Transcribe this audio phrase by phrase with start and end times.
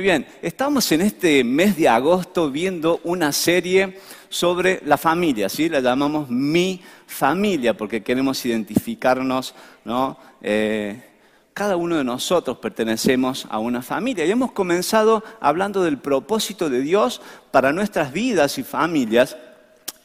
[0.00, 3.98] Muy bien, estamos en este mes de agosto viendo una serie
[4.30, 5.68] sobre la familia, ¿sí?
[5.68, 10.16] La llamamos Mi Familia porque queremos identificarnos, ¿no?
[10.40, 11.04] Eh,
[11.52, 16.80] cada uno de nosotros pertenecemos a una familia y hemos comenzado hablando del propósito de
[16.80, 19.36] Dios para nuestras vidas y familias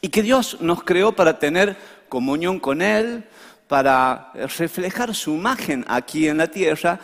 [0.02, 1.74] y que Dios nos creó para tener
[2.10, 3.24] comunión con Él,
[3.66, 7.00] para reflejar su imagen aquí en la tierra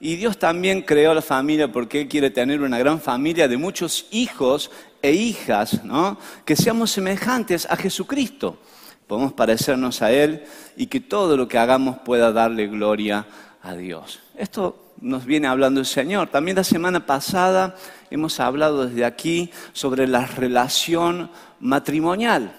[0.00, 4.06] y Dios también creó la familia porque Él quiere tener una gran familia de muchos
[4.10, 4.70] hijos
[5.02, 6.18] e hijas, ¿no?
[6.46, 8.58] Que seamos semejantes a Jesucristo.
[9.06, 10.44] Podemos parecernos a Él
[10.76, 13.26] y que todo lo que hagamos pueda darle gloria
[13.62, 14.20] a Dios.
[14.36, 16.28] Esto nos viene hablando el Señor.
[16.28, 17.76] También la semana pasada
[18.10, 22.56] hemos hablado desde aquí sobre la relación matrimonial.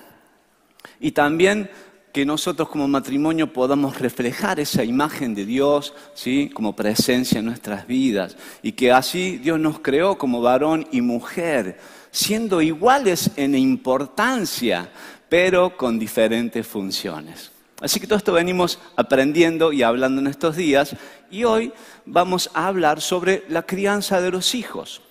[0.99, 1.71] Y también
[2.11, 6.49] que nosotros como matrimonio podamos reflejar esa imagen de Dios, ¿sí?
[6.53, 11.79] como presencia en nuestras vidas, y que así Dios nos creó como varón y mujer,
[12.11, 14.89] siendo iguales en importancia,
[15.29, 17.51] pero con diferentes funciones.
[17.79, 20.95] Así que todo esto venimos aprendiendo y hablando en estos días,
[21.31, 21.71] y hoy
[22.05, 25.01] vamos a hablar sobre la crianza de los hijos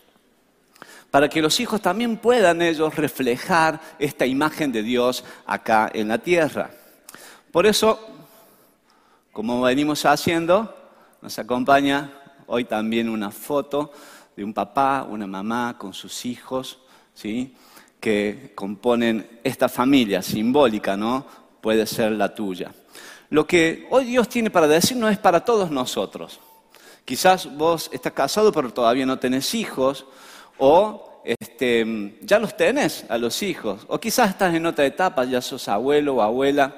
[1.10, 6.18] para que los hijos también puedan ellos reflejar esta imagen de Dios acá en la
[6.18, 6.70] tierra.
[7.50, 7.98] Por eso,
[9.32, 10.72] como venimos haciendo,
[11.20, 12.12] nos acompaña
[12.46, 13.92] hoy también una foto
[14.36, 16.78] de un papá, una mamá con sus hijos,
[17.12, 17.56] ¿sí?
[17.98, 21.26] que componen esta familia simbólica, ¿no?
[21.60, 22.72] Puede ser la tuya.
[23.30, 26.38] Lo que hoy Dios tiene para decirnos es para todos nosotros.
[27.04, 30.06] Quizás vos estás casado pero todavía no tenés hijos,
[30.56, 35.42] o este, ya los tenés a los hijos, o quizás estás en otra etapa, ya
[35.42, 36.76] sos abuelo o abuela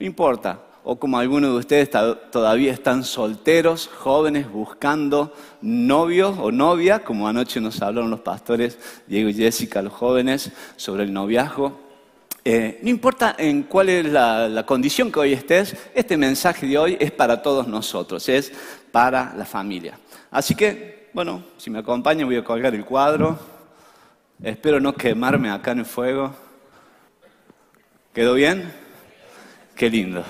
[0.00, 0.60] no importa.
[0.82, 7.60] O como algunos de ustedes todavía están solteros, jóvenes, buscando novio o novia, como anoche
[7.60, 11.78] nos hablaron los pastores Diego y Jessica, los jóvenes, sobre el noviazgo.
[12.42, 16.78] Eh, no importa en cuál es la, la, condición que hoy estés, este mensaje de
[16.78, 18.50] hoy es para todos nosotros, es
[18.90, 19.98] para la familia.
[20.30, 23.38] Así que, bueno, si me acompañan voy a colgar el cuadro.
[24.42, 26.34] Espero no quemarme acá en el fuego.
[28.14, 28.79] ¿Quedó bien?
[29.80, 30.22] Qué lindo.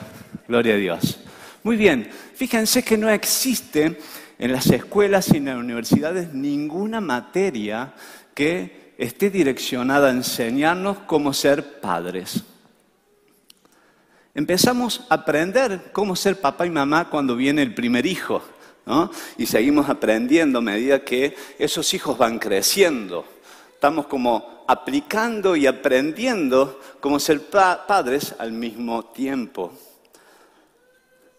[0.47, 1.19] Gloria a Dios.
[1.65, 2.09] Muy bien.
[2.37, 3.99] Fíjense que no existe
[4.39, 7.93] en las escuelas y en las universidades ninguna materia
[8.33, 12.45] que esté direccionada a enseñarnos cómo ser padres.
[14.37, 18.45] Empezamos a aprender cómo ser papá y mamá cuando viene el primer hijo,
[18.87, 19.11] ¿no?
[19.37, 23.27] Y seguimos aprendiendo a medida que esos hijos van creciendo.
[23.81, 29.73] Estamos como aplicando y aprendiendo cómo ser padres al mismo tiempo.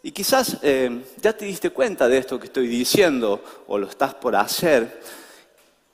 [0.02, 4.16] Y quizás eh, ya te diste cuenta de esto que estoy diciendo o lo estás
[4.16, 5.04] por hacer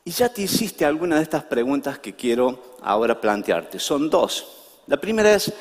[0.05, 3.77] y ya te hiciste alguna de estas preguntas que quiero ahora plantearte.
[3.77, 4.79] Son dos.
[4.87, 5.51] La primera es,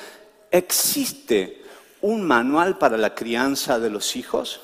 [0.52, 1.64] ¿existe
[2.00, 4.60] un manual para la crianza de los hijos?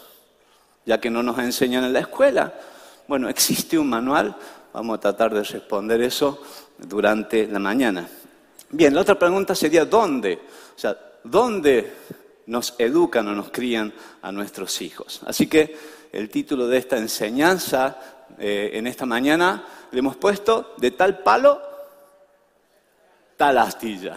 [0.87, 2.54] Ya que no nos enseñan en la escuela.
[3.09, 4.37] Bueno, ¿existe un manual?
[4.72, 6.43] Vamos a tratar de responder eso
[6.78, 8.09] durante la mañana.
[8.71, 10.41] Bien, la otra pregunta sería ¿dónde?
[10.75, 11.93] O sea, ¿dónde
[12.47, 15.21] nos educan o nos crían a nuestros hijos?
[15.27, 15.77] Así que
[16.10, 17.99] el título de esta enseñanza
[18.38, 21.60] eh, en esta mañana le hemos puesto de tal palo,
[23.37, 24.16] tal astilla.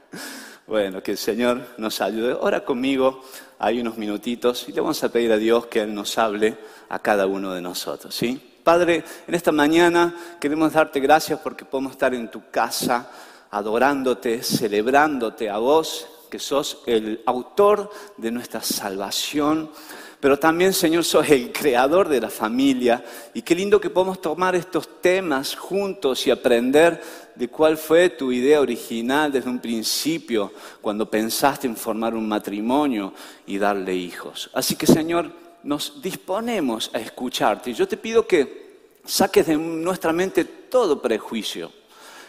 [0.66, 2.34] bueno, que el Señor nos ayude.
[2.34, 3.22] Ora conmigo,
[3.58, 6.58] hay unos minutitos y le vamos a pedir a Dios que Él nos hable
[6.90, 8.47] a cada uno de nosotros, ¿sí?
[8.68, 13.10] Padre, en esta mañana queremos darte gracias porque podemos estar en tu casa
[13.50, 19.70] adorándote, celebrándote a vos, que sos el autor de nuestra salvación,
[20.20, 23.02] pero también, Señor, sos el creador de la familia.
[23.32, 27.02] Y qué lindo que podemos tomar estos temas juntos y aprender
[27.36, 33.14] de cuál fue tu idea original desde un principio, cuando pensaste en formar un matrimonio
[33.46, 34.50] y darle hijos.
[34.52, 37.72] Así que, Señor, nos disponemos a escucharte.
[37.72, 38.68] Yo te pido que
[39.04, 41.72] saques de nuestra mente todo prejuicio,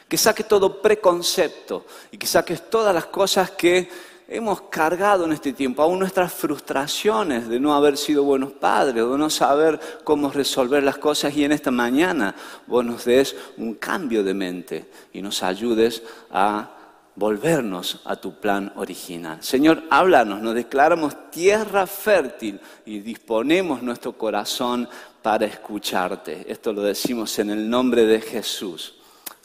[0.07, 3.89] que saques todo preconcepto y que saques todas las cosas que
[4.29, 9.17] hemos cargado en este tiempo, aún nuestras frustraciones de no haber sido buenos padres, de
[9.17, 12.35] no saber cómo resolver las cosas y en esta mañana
[12.67, 16.78] vos nos des un cambio de mente y nos ayudes a
[17.19, 19.44] volvernos a tu plan original.
[19.44, 24.88] Señor, háblanos, nos declaramos tierra fértil y disponemos nuestro corazón
[25.21, 26.50] para escucharte.
[26.50, 28.95] Esto lo decimos en el nombre de Jesús.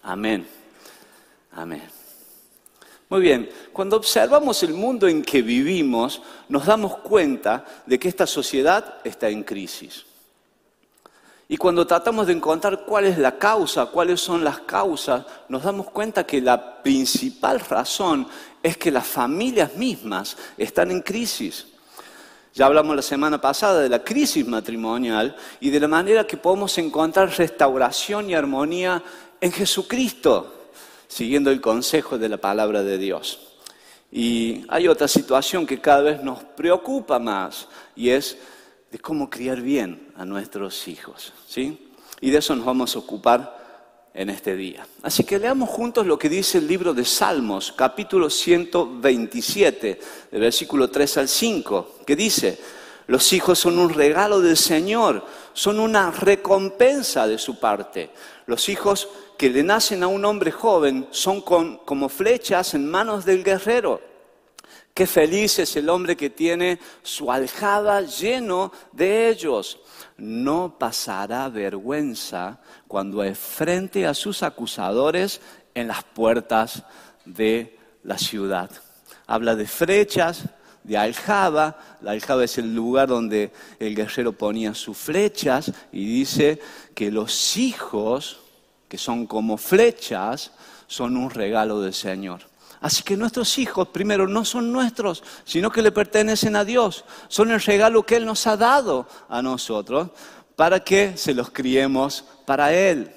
[0.05, 0.47] Amén.
[1.53, 1.83] Amén.
[3.09, 8.27] Muy bien, cuando observamos el mundo en que vivimos, nos damos cuenta de que esta
[8.27, 10.07] sociedad está en crisis.
[11.49, 15.91] Y cuando tratamos de encontrar cuál es la causa, cuáles son las causas, nos damos
[15.91, 18.27] cuenta que la principal razón
[18.63, 21.67] es que las familias mismas están en crisis.
[22.55, 26.79] Ya hablamos la semana pasada de la crisis matrimonial y de la manera que podemos
[26.79, 29.03] encontrar restauración y armonía
[29.41, 30.71] en Jesucristo,
[31.09, 33.41] siguiendo el consejo de la palabra de Dios.
[34.11, 37.67] Y hay otra situación que cada vez nos preocupa más
[37.97, 38.39] y es
[38.95, 41.33] de cómo criar bien a nuestros hijos.
[41.49, 41.91] ¿sí?
[42.21, 44.87] Y de eso nos vamos a ocupar en este día.
[45.03, 50.01] Así que leamos juntos lo que dice el libro de Salmos, capítulo 127,
[50.31, 52.57] del versículo 3 al 5, que dice,
[53.09, 58.11] los hijos son un regalo del Señor, son una recompensa de su parte.
[58.47, 63.43] Los hijos que le nacen a un hombre joven son como flechas en manos del
[63.43, 64.14] guerrero.
[64.95, 69.81] Qué feliz es el hombre que tiene su aljaba lleno de ellos.
[70.17, 75.41] No pasará vergüenza cuando enfrente a sus acusadores
[75.75, 76.85] en las puertas
[77.25, 78.71] de la ciudad.
[79.27, 80.45] Habla de flechas,
[80.85, 81.77] de aljaba.
[82.01, 83.51] La aljaba es el lugar donde
[83.81, 86.61] el guerrero ponía sus flechas y dice
[86.95, 88.39] que los hijos,
[88.89, 90.53] que son como flechas,
[90.87, 92.54] son un regalo del Señor.
[92.85, 97.07] Así que nuestros hijos, primero, no son nuestros, sino que le pertenecen a Dios.
[97.29, 100.11] Son el regalo que Él nos ha dado a nosotros
[100.55, 103.11] para que se los criemos para Él.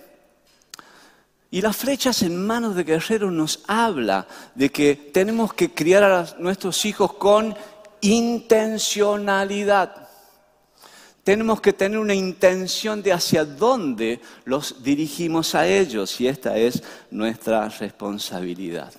[1.52, 4.26] Y las flechas en manos de guerreros nos habla
[4.56, 7.54] de que tenemos que criar a nuestros hijos con
[8.00, 10.08] intencionalidad.
[11.26, 16.82] Tenemos que tener una intención de hacia dónde los dirigimos a ellos y esta es
[17.12, 18.94] nuestra responsabilidad.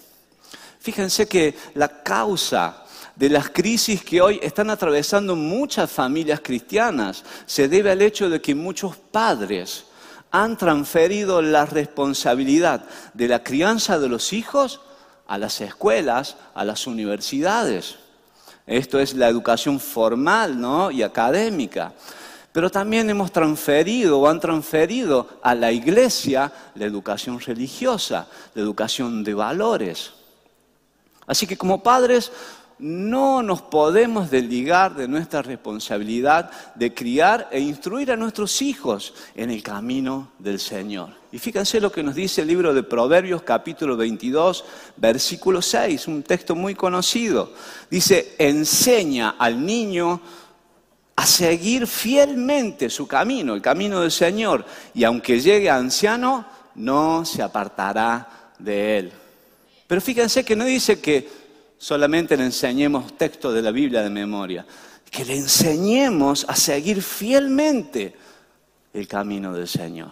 [0.88, 7.68] Fíjense que la causa de las crisis que hoy están atravesando muchas familias cristianas se
[7.68, 9.84] debe al hecho de que muchos padres
[10.30, 14.80] han transferido la responsabilidad de la crianza de los hijos
[15.26, 17.96] a las escuelas, a las universidades.
[18.66, 20.90] Esto es la educación formal ¿no?
[20.90, 21.92] y académica.
[22.50, 29.22] Pero también hemos transferido o han transferido a la iglesia la educación religiosa, la educación
[29.22, 30.12] de valores.
[31.28, 32.32] Así que como padres
[32.78, 39.50] no nos podemos desligar de nuestra responsabilidad de criar e instruir a nuestros hijos en
[39.50, 41.10] el camino del Señor.
[41.32, 44.64] Y fíjense lo que nos dice el libro de Proverbios capítulo 22,
[44.96, 47.52] versículo 6, un texto muy conocido.
[47.90, 50.20] Dice, enseña al niño
[51.16, 54.64] a seguir fielmente su camino, el camino del Señor,
[54.94, 56.46] y aunque llegue anciano,
[56.76, 59.12] no se apartará de él.
[59.88, 61.26] Pero fíjense que no dice que
[61.78, 64.66] solamente le enseñemos texto de la Biblia de memoria,
[65.10, 68.14] que le enseñemos a seguir fielmente
[68.92, 70.10] el camino del Señor.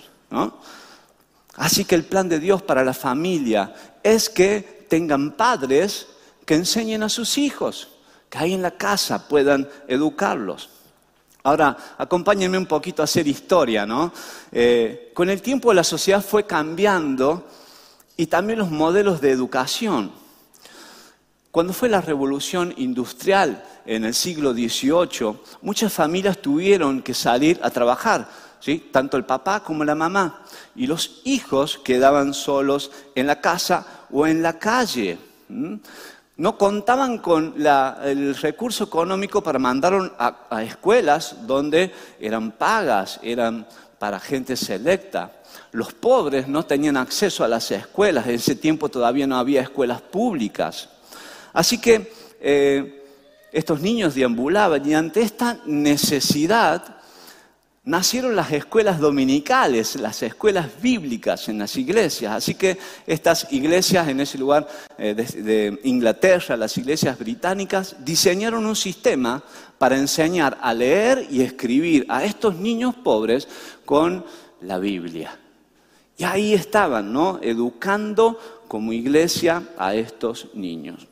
[1.57, 6.07] Así que el plan de Dios para la familia es que tengan padres
[6.47, 7.89] que enseñen a sus hijos,
[8.31, 10.71] que ahí en la casa puedan educarlos.
[11.43, 14.13] Ahora, acompáñenme un poquito a hacer historia, ¿no?
[14.51, 17.47] Eh, con el tiempo la sociedad fue cambiando
[18.17, 20.13] y también los modelos de educación.
[21.51, 27.71] Cuando fue la revolución industrial en el siglo XVIII, muchas familias tuvieron que salir a
[27.71, 28.29] trabajar,
[28.61, 28.91] ¿sí?
[28.93, 30.43] tanto el papá como la mamá,
[30.75, 35.19] y los hijos quedaban solos en la casa o en la calle.
[36.37, 37.55] No contaban con
[38.05, 43.67] el recurso económico para mandar a escuelas donde eran pagas, eran
[43.99, 45.33] para gente selecta.
[45.73, 50.01] Los pobres no tenían acceso a las escuelas, en ese tiempo todavía no había escuelas
[50.01, 50.89] públicas.
[51.53, 53.05] Así que eh,
[53.53, 56.97] estos niños deambulaban y ante esta necesidad
[57.87, 62.33] nacieron las escuelas dominicales, las escuelas bíblicas en las iglesias.
[62.33, 68.77] Así que estas iglesias en ese lugar eh, de, Inglaterra, las iglesias británicas, diseñaron un
[68.77, 69.43] sistema
[69.79, 73.47] para enseñar a leer y escribir a estos niños pobres
[73.85, 74.25] con
[74.61, 75.39] la Biblia.
[76.17, 77.39] Y ahí estaban, ¿no?
[77.43, 81.07] Educando como iglesia a estos niños.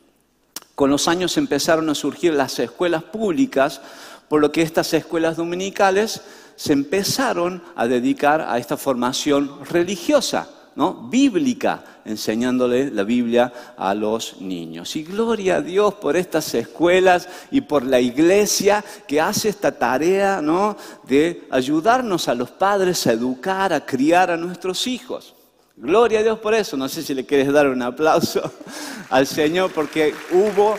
[0.73, 3.81] Con los años empezaron a surgir las escuelas públicas,
[4.27, 6.21] por lo que estas escuelas dominicales
[6.55, 10.49] se empezaron a dedicar a esta formación religiosa.
[10.75, 10.93] ¿No?
[11.09, 14.95] bíblica, enseñándole la Biblia a los niños.
[14.95, 20.41] Y gloria a Dios por estas escuelas y por la iglesia que hace esta tarea
[20.41, 20.77] ¿no?
[21.07, 25.33] de ayudarnos a los padres a educar, a criar a nuestros hijos.
[25.77, 26.77] Gloria a Dios por eso.
[26.77, 28.41] No sé si le quieres dar un aplauso
[29.09, 30.75] al Señor porque hubo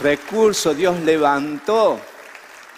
[0.00, 1.98] recurso, Dios levantó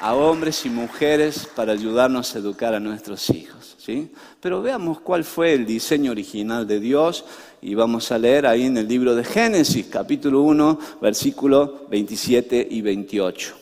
[0.01, 3.77] a hombres y mujeres para ayudarnos a educar a nuestros hijos.
[3.79, 4.13] ¿sí?
[4.47, 7.25] Pero veamos cuál fue el diseño original de Dios
[7.61, 12.81] y vamos a leer ahí en el libro de Génesis, capítulo 1, versículos 27 y
[12.81, 13.57] 28.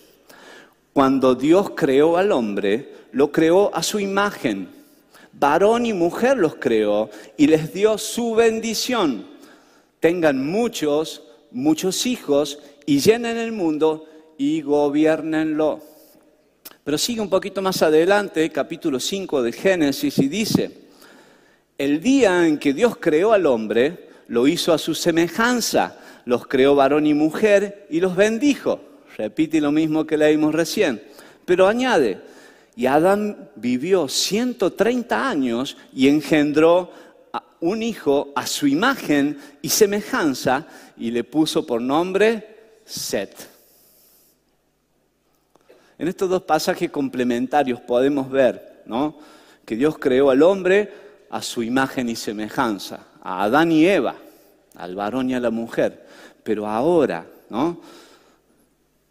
[0.92, 4.68] Cuando Dios creó al hombre, lo creó a su imagen.
[5.32, 9.24] Varón y mujer los creó y les dio su bendición.
[10.00, 14.04] Tengan muchos, muchos hijos y llenen el mundo
[14.36, 15.93] y gobiernenlo.
[16.84, 20.70] Pero sigue un poquito más adelante, capítulo 5 de Génesis, y dice,
[21.78, 26.74] el día en que Dios creó al hombre, lo hizo a su semejanza, los creó
[26.74, 28.80] varón y mujer y los bendijo.
[29.16, 31.02] Repite lo mismo que leímos recién.
[31.46, 32.20] Pero añade,
[32.76, 36.90] y Adán vivió 130 años y engendró
[37.60, 40.66] un hijo a su imagen y semejanza
[40.98, 43.53] y le puso por nombre Set.
[45.98, 48.82] En estos dos pasajes complementarios podemos ver
[49.64, 50.92] que Dios creó al hombre
[51.30, 54.16] a su imagen y semejanza, a Adán y Eva,
[54.76, 56.06] al varón y a la mujer.
[56.42, 57.80] Pero ahora, ¿no?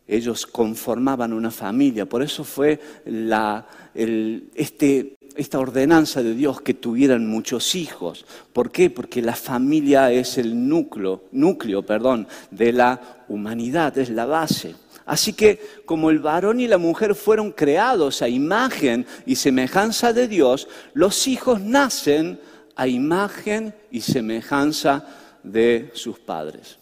[0.08, 7.26] Ellos conformaban una familia, por eso fue la, este, esta ordenanza de Dios que tuvieran
[7.26, 8.26] muchos hijos.
[8.52, 8.90] ¿Por qué?
[8.90, 14.76] Porque la familia es el núcleo, núcleo perdón, de la humanidad, es la base.
[15.06, 20.28] Así que como el varón y la mujer fueron creados a imagen y semejanza de
[20.28, 22.40] Dios, los hijos nacen
[22.76, 25.06] a imagen y semejanza
[25.44, 26.78] de sus padres.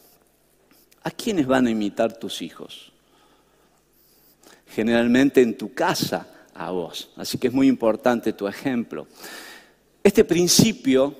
[1.03, 2.91] ¿A quiénes van a imitar tus hijos?
[4.67, 7.09] Generalmente en tu casa, a vos.
[7.15, 9.07] Así que es muy importante tu ejemplo.
[10.03, 11.15] Este principio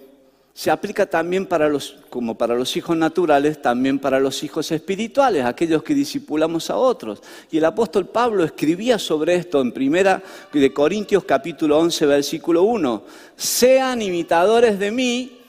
[0.54, 5.46] se aplica también para los, como para los hijos naturales, también para los hijos espirituales,
[5.46, 7.22] aquellos que discipulamos a otros.
[7.50, 13.04] Y el apóstol Pablo escribía sobre esto en primera de Corintios capítulo 11 versículo 1.
[13.36, 15.40] Sean imitadores de mí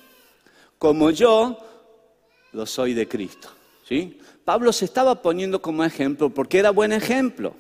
[0.78, 1.58] como yo
[2.52, 3.48] lo soy de Cristo.
[4.44, 7.54] Pablo se estaba poniendo como ejemplo porque era buen ejemplo.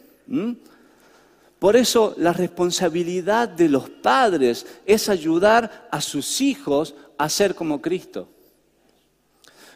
[1.58, 7.80] Por eso la responsabilidad de los padres es ayudar a sus hijos a ser como
[7.80, 8.28] Cristo.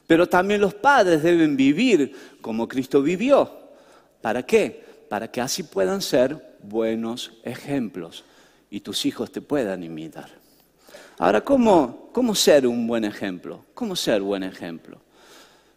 [0.06, 3.50] Pero también los padres deben vivir como Cristo vivió.
[4.20, 4.84] ¿Para qué?
[5.08, 8.24] Para que así puedan ser buenos ejemplos
[8.70, 10.30] y tus hijos te puedan imitar.
[11.18, 13.64] Ahora, ¿cómo, cómo ser un buen ejemplo?
[13.74, 15.00] ¿Cómo ser buen ejemplo?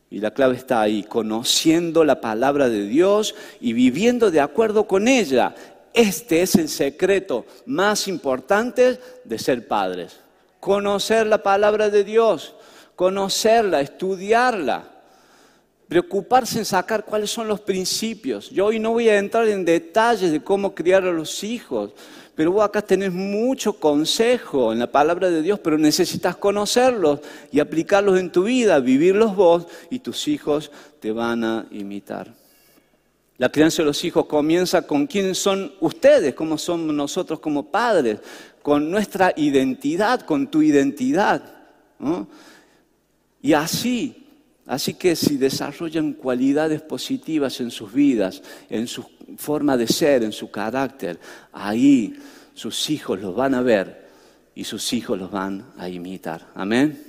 [0.10, 5.08] Y la clave está ahí, conociendo la palabra de Dios y viviendo de acuerdo con
[5.08, 5.56] ella.
[5.94, 10.20] Este es el secreto más importante de ser padres.
[10.60, 12.56] Conocer la palabra de Dios,
[12.96, 14.84] conocerla, estudiarla,
[15.88, 18.50] preocuparse en sacar cuáles son los principios.
[18.50, 21.92] Yo hoy no voy a entrar en detalles de cómo criar a los hijos,
[22.36, 27.20] pero vos acá tenés mucho consejo en la palabra de Dios, pero necesitas conocerlos
[27.52, 32.34] y aplicarlos en tu vida, vivirlos vos y tus hijos te van a imitar.
[33.40, 38.20] La crianza de los hijos comienza con quiénes son ustedes, cómo somos nosotros como padres,
[38.62, 41.42] con nuestra identidad, con tu identidad.
[43.42, 44.28] Y así,
[44.66, 49.06] así que si desarrollan cualidades positivas en sus vidas, en su
[49.38, 51.20] forma de ser, en su carácter,
[51.52, 52.20] ahí
[52.54, 54.10] sus hijos los van a ver
[54.56, 56.48] y sus hijos los van a imitar.
[56.56, 57.06] Amén.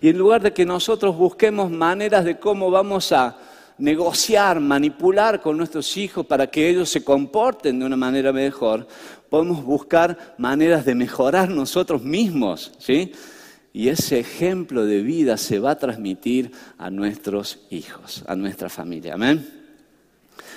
[0.00, 3.36] Y en lugar de que nosotros busquemos maneras de cómo vamos a
[3.80, 8.86] negociar, manipular con nuestros hijos para que ellos se comporten de una manera mejor,
[9.28, 13.12] podemos buscar maneras de mejorar nosotros mismos, ¿sí?
[13.72, 19.14] Y ese ejemplo de vida se va a transmitir a nuestros hijos, a nuestra familia.
[19.14, 19.60] Amén.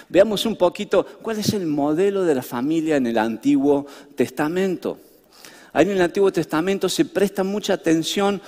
[0.09, 4.99] Veamos un poquito cuál es el modelo de la familia en el Antiguo Testamento.
[5.71, 8.41] Ahí en el Antiguo Testamento se presta mucha atención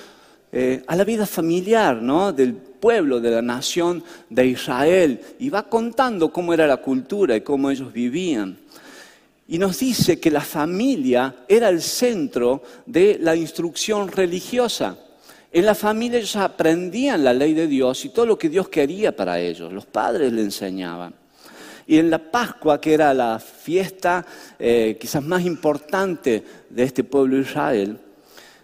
[0.52, 2.32] eh, a la vida familiar ¿no?
[2.32, 2.56] del
[2.86, 7.72] pueblo, de la nación de Israel, y va contando cómo era la cultura y cómo
[7.72, 8.60] ellos vivían.
[9.48, 15.00] Y nos dice que la familia era el centro de la instrucción religiosa.
[15.52, 19.16] En la familia ellos aprendían la ley de Dios y todo lo que Dios quería
[19.16, 19.74] para ellos.
[19.74, 21.16] Los padres le enseñaban.
[21.88, 24.24] Y en la Pascua, que era la fiesta
[24.60, 27.98] eh, quizás más importante de este pueblo de Israel,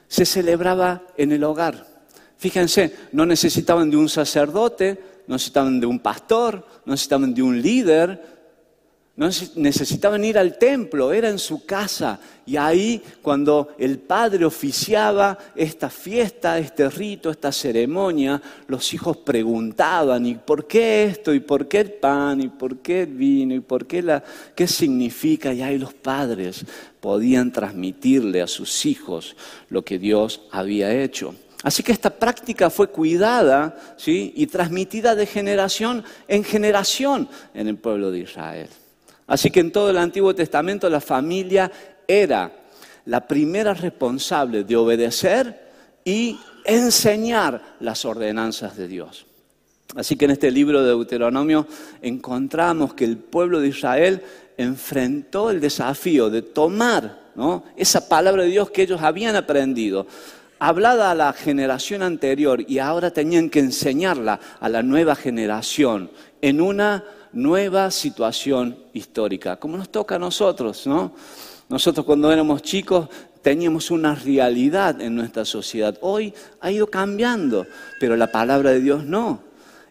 [0.08, 1.91] se celebraba en el hogar.
[2.42, 7.62] Fíjense, no necesitaban de un sacerdote, no necesitaban de un pastor, no necesitaban de un
[7.62, 8.20] líder,
[9.14, 12.20] No necesitaban ir al templo, era en su casa.
[12.46, 20.26] Y ahí cuando el padre oficiaba esta fiesta, este rito, esta ceremonia, los hijos preguntaban,
[20.26, 21.34] ¿y por qué esto?
[21.36, 22.42] ¿Y por qué el pan?
[22.42, 23.54] ¿Y por qué el vino?
[23.54, 24.24] ¿Y por qué la...
[24.56, 25.54] qué significa?
[25.54, 26.66] Y ahí los padres
[27.00, 29.36] podían transmitirle a sus hijos
[29.70, 31.36] lo que Dios había hecho.
[31.63, 34.34] Así que esta práctica fue cuidada ¿sí?
[34.36, 38.70] y transmitida de generación en generación en el pueblo de Israel.
[39.27, 41.72] Así que en todo el Antiguo Testamento la familia
[42.08, 42.51] era
[43.06, 45.72] la primera responsable de obedecer
[46.03, 49.25] y enseñar las ordenanzas de Dios.
[49.96, 51.68] Así que en este libro de Deuteronomio
[52.01, 54.24] encontramos que el pueblo de Israel
[54.58, 57.20] enfrentó el desafío de tomar
[57.75, 60.08] esa palabra de Dios que ellos habían aprendido,
[60.62, 66.62] hablada a la generación anterior y ahora tenían que enseñarla a la nueva generación en
[66.62, 67.03] una
[67.34, 71.15] nueva situación histórica, como nos toca a nosotros, ¿no?
[71.68, 73.10] Nosotros cuando éramos chicos
[73.41, 75.98] teníamos una realidad en nuestra sociedad.
[76.01, 77.65] Hoy ha ido cambiando,
[78.00, 79.41] pero la palabra de Dios no.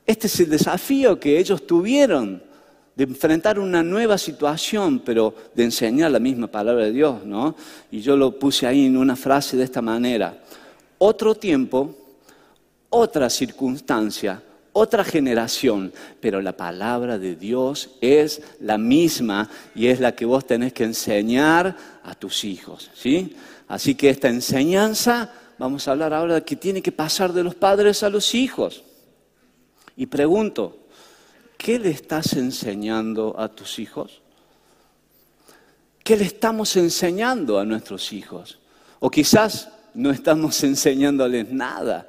[0.07, 2.45] Este es el desafío que ellos tuvieron
[2.95, 7.57] de enfrentar una nueva situación, pero de enseñar la misma palabra de Dios, ¿no?
[7.91, 10.39] Y yo lo puse ahí en una frase de esta manera.
[11.03, 11.95] Otro tiempo,
[12.91, 14.43] otra circunstancia,
[14.75, 20.47] otra generación, pero la palabra de Dios es la misma y es la que vos
[20.47, 23.35] tenés que enseñar a tus hijos, ¿sí?
[23.67, 27.55] Así que esta enseñanza, vamos a hablar ahora de que tiene que pasar de los
[27.55, 28.85] padres a los hijos.
[29.97, 30.81] Y pregunto,
[31.57, 34.21] ¿qué le estás enseñando a tus hijos?
[36.05, 38.59] ¿Qué le estamos enseñando a nuestros hijos?
[38.99, 42.07] O quizás no estamos enseñándoles nada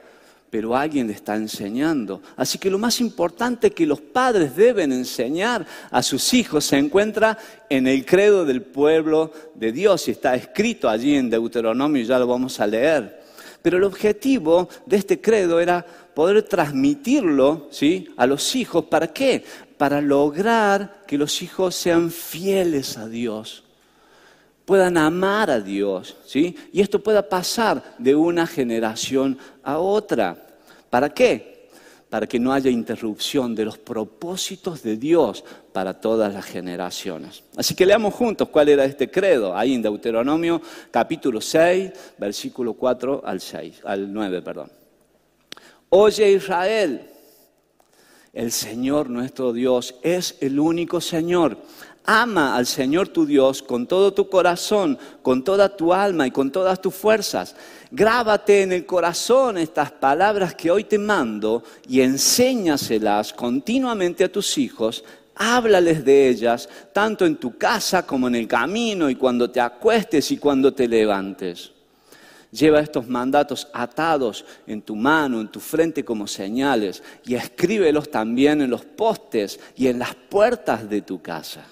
[0.51, 2.21] pero alguien le está enseñando.
[2.35, 7.37] Así que lo más importante que los padres deben enseñar a sus hijos se encuentra
[7.69, 12.27] en el credo del pueblo de Dios y está escrito allí en Deuteronomio, ya lo
[12.27, 13.21] vamos a leer.
[13.61, 18.09] Pero el objetivo de este credo era poder transmitirlo ¿sí?
[18.17, 18.85] a los hijos.
[18.85, 19.45] ¿Para qué?
[19.77, 23.63] Para lograr que los hijos sean fieles a Dios
[24.65, 26.55] puedan amar a Dios, ¿sí?
[26.71, 30.37] Y esto pueda pasar de una generación a otra.
[30.89, 31.69] ¿Para qué?
[32.09, 37.43] Para que no haya interrupción de los propósitos de Dios para todas las generaciones.
[37.55, 43.21] Así que leamos juntos cuál era este credo, ahí en Deuteronomio capítulo 6, versículo 4
[43.25, 44.71] al 6, al 9, perdón.
[45.89, 47.07] Oye Israel,
[48.33, 51.57] el Señor nuestro Dios es el único Señor.
[52.05, 56.51] Ama al Señor tu Dios con todo tu corazón, con toda tu alma y con
[56.51, 57.55] todas tus fuerzas.
[57.91, 64.57] Grábate en el corazón estas palabras que hoy te mando y enséñaselas continuamente a tus
[64.57, 65.03] hijos.
[65.35, 70.31] Háblales de ellas, tanto en tu casa como en el camino y cuando te acuestes
[70.31, 71.71] y cuando te levantes.
[72.51, 78.61] Lleva estos mandatos atados en tu mano, en tu frente como señales y escríbelos también
[78.61, 81.63] en los postes y en las puertas de tu casa.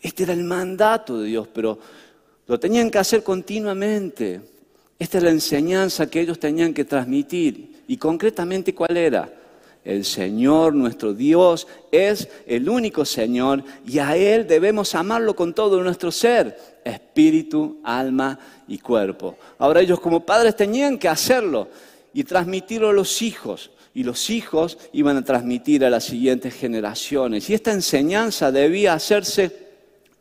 [0.00, 1.78] Este era el mandato de Dios, pero
[2.46, 4.40] lo tenían que hacer continuamente.
[4.98, 7.82] Esta es la enseñanza que ellos tenían que transmitir.
[7.88, 9.32] Y concretamente, ¿cuál era?
[9.84, 15.82] El Señor, nuestro Dios, es el único Señor y a Él debemos amarlo con todo
[15.82, 19.38] nuestro ser, espíritu, alma y cuerpo.
[19.58, 21.68] Ahora ellos como padres tenían que hacerlo
[22.12, 27.48] y transmitirlo a los hijos y los hijos iban a transmitir a las siguientes generaciones.
[27.48, 29.69] Y esta enseñanza debía hacerse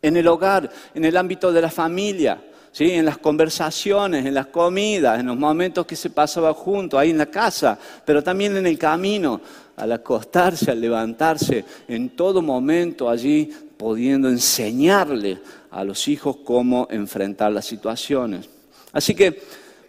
[0.02, 2.92] en el hogar, en el ámbito de la familia, ¿sí?
[2.92, 7.18] en las conversaciones, en las comidas, en los momentos que se pasaba juntos, ahí en
[7.18, 9.42] la casa, pero también en el camino,
[9.76, 15.40] al acostarse, al levantarse, en todo momento allí pudiendo enseñarle
[15.72, 18.50] a los hijos cómo enfrentar las situaciones.
[18.92, 19.42] Así que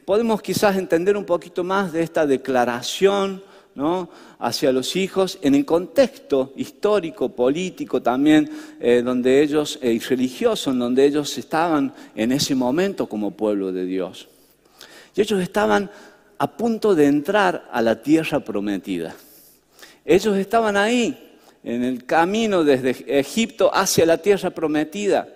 [0.05, 3.43] podemos quizás entender un poquito más de esta declaración
[4.39, 10.79] hacia los hijos en el contexto histórico, político también, eh, donde ellos, eh, religioso, en
[10.79, 14.29] donde ellos estaban en ese momento como pueblo de Dios.
[15.15, 15.91] Y ellos estaban
[16.39, 19.15] a punto de entrar a la tierra prometida.
[20.05, 21.27] Ellos estaban ahí,
[21.63, 25.29] en el camino desde Egipto hacia la tierra prometida.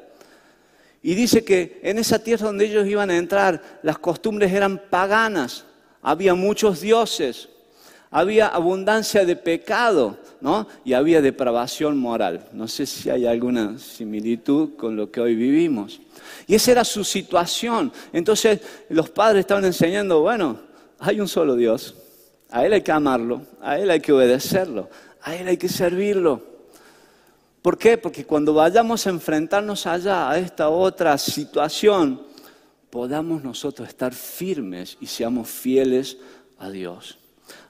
[1.02, 5.66] Y dice que en esa tierra donde ellos iban a entrar, las costumbres eran paganas,
[6.00, 7.50] había muchos dioses,
[8.14, 10.68] había abundancia de pecado, ¿no?
[10.84, 12.46] Y había depravación moral.
[12.52, 16.00] No sé si hay alguna similitud con lo que hoy vivimos.
[16.46, 17.90] Y esa era su situación.
[18.12, 20.60] Entonces los padres estaban enseñando, bueno,
[21.00, 21.96] hay un solo Dios.
[22.50, 24.88] A Él hay que amarlo, a Él hay que obedecerlo,
[25.20, 26.40] a Él hay que servirlo.
[27.62, 27.98] ¿Por qué?
[27.98, 32.22] Porque cuando vayamos a enfrentarnos allá a esta otra situación,
[32.90, 36.16] podamos nosotros estar firmes y seamos fieles
[36.60, 37.18] a Dios.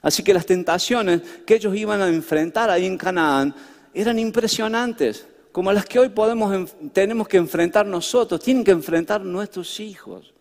[0.01, 3.55] Así que las tentaciones que ellos iban a enfrentar ahí en Canaán
[3.93, 9.79] eran impresionantes, como las que hoy podemos, tenemos que enfrentar nosotros, tienen que enfrentar nuestros
[9.79, 10.33] hijos.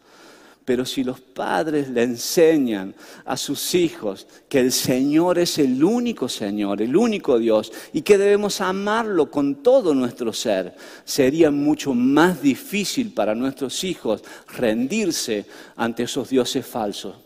[0.64, 2.94] Pero si los padres le enseñan
[3.24, 8.16] a sus hijos que el Señor es el único Señor, el único Dios, y que
[8.16, 14.24] debemos amarlo con todo nuestro ser, sería mucho más difícil para nuestros hijos
[14.56, 15.44] rendirse
[15.76, 17.23] ante esos dioses falsos.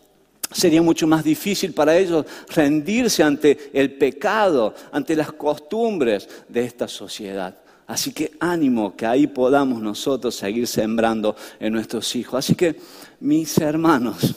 [0.51, 6.87] Sería mucho más difícil para ellos rendirse ante el pecado, ante las costumbres de esta
[6.87, 7.55] sociedad.
[7.85, 12.35] Así que ánimo que ahí podamos nosotros seguir sembrando en nuestros hijos.
[12.45, 12.75] Así que,
[13.19, 14.35] mis hermanos,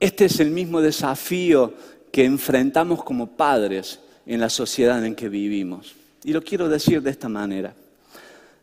[0.00, 1.74] este es el mismo desafío
[2.12, 5.94] que enfrentamos como padres en la sociedad en que vivimos.
[6.24, 7.74] Y lo quiero decir de esta manera.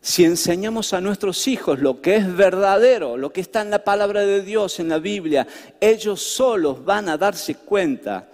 [0.04, 4.22] Si enseñamos a nuestros hijos lo que es verdadero, lo que está en la palabra
[4.22, 5.46] de Dios, en la Biblia,
[5.80, 8.28] ellos solos van a darse cuenta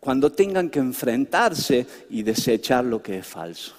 [0.00, 3.74] cuando tengan que enfrentarse y desechar lo que es falso.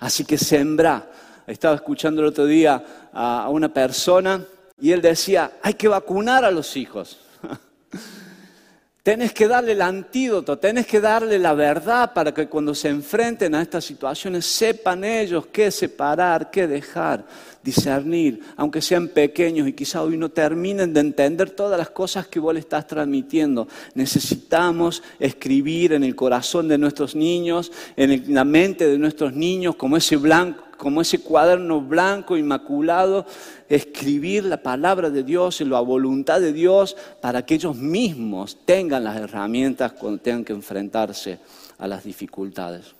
[0.00, 1.12] Así que sembra.
[1.46, 4.44] Estaba escuchando el otro día a una persona
[4.80, 7.20] y él decía, hay que vacunar a los hijos.
[9.04, 13.54] Tenés que darle el antídoto, tenés que darle la verdad para que cuando se enfrenten
[13.54, 17.26] a estas situaciones sepan ellos qué separar, qué dejar,
[17.62, 22.40] discernir, aunque sean pequeños y quizá hoy no terminen de entender todas las cosas que
[22.40, 23.68] vos le estás transmitiendo.
[23.92, 29.98] Necesitamos escribir en el corazón de nuestros niños, en la mente de nuestros niños, como
[29.98, 33.26] ese blanco, como ese cuaderno blanco, inmaculado,
[33.68, 39.04] escribir la palabra de Dios en la voluntad de Dios para que ellos mismos tengan
[39.04, 41.38] las herramientas cuando tengan que enfrentarse
[41.78, 42.94] a las dificultades.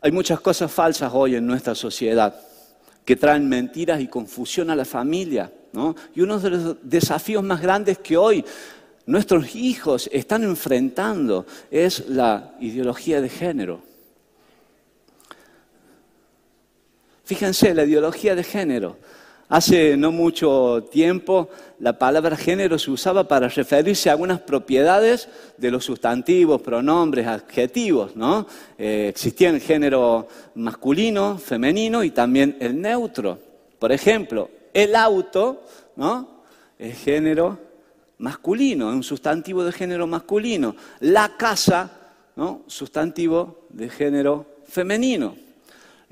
[0.00, 2.34] Hay muchas cosas falsas hoy en nuestra sociedad
[3.04, 5.52] que traen mentiras y confusión a la familia.
[6.14, 8.44] Y uno de los desafíos más grandes que hoy
[9.06, 13.91] nuestros hijos están enfrentando es la ideología de género.
[17.24, 18.96] Fíjense, la ideología de género.
[19.48, 25.70] Hace no mucho tiempo la palabra género se usaba para referirse a algunas propiedades de
[25.70, 28.46] los sustantivos, pronombres, adjetivos, ¿no?
[28.78, 33.38] Eh, existía el género masculino, femenino y también el neutro.
[33.78, 35.64] Por ejemplo, el auto,
[35.96, 36.44] ¿no?
[36.78, 37.58] Es género
[38.16, 40.74] masculino, es un sustantivo de género masculino.
[41.00, 41.90] La casa,
[42.36, 42.62] ¿no?
[42.68, 45.36] Sustantivo de género femenino.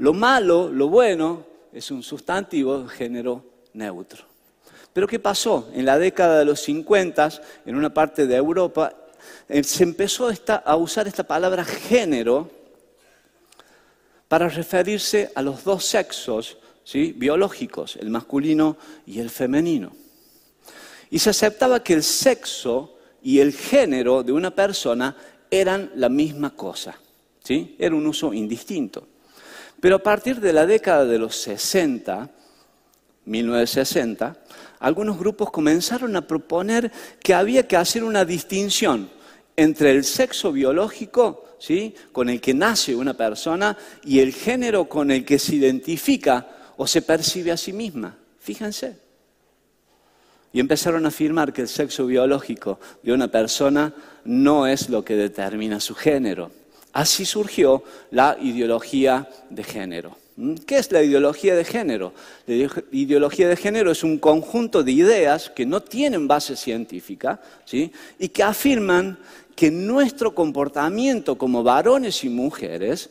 [0.00, 4.24] Lo malo, lo bueno, es un sustantivo de género neutro.
[4.94, 5.68] Pero ¿qué pasó?
[5.74, 7.28] En la década de los 50,
[7.66, 8.94] en una parte de Europa,
[9.46, 10.32] eh, se empezó
[10.64, 12.50] a usar esta palabra género
[14.26, 17.12] para referirse a los dos sexos ¿sí?
[17.14, 19.92] biológicos, el masculino y el femenino.
[21.10, 25.14] Y se aceptaba que el sexo y el género de una persona
[25.50, 26.98] eran la misma cosa.
[27.44, 27.76] ¿sí?
[27.78, 29.06] Era un uso indistinto.
[29.80, 32.30] Pero a partir de la década de los 60,
[33.24, 34.36] 1960,
[34.78, 36.90] algunos grupos comenzaron a proponer
[37.22, 39.10] que había que hacer una distinción
[39.56, 41.94] entre el sexo biológico, ¿sí?
[42.12, 46.86] con el que nace una persona, y el género con el que se identifica o
[46.86, 48.16] se percibe a sí misma.
[48.38, 48.96] Fíjense.
[50.52, 55.14] Y empezaron a afirmar que el sexo biológico de una persona no es lo que
[55.14, 56.59] determina su género.
[56.92, 60.16] Así surgió la ideología de género.
[60.36, 60.54] ¿Mm?
[60.66, 62.12] ¿Qué es la ideología de género?
[62.46, 67.40] La ideología de género es un conjunto de ideas que no tienen base científica
[68.18, 69.18] y que afirman
[69.54, 73.10] que nuestro comportamiento como varones y mujeres,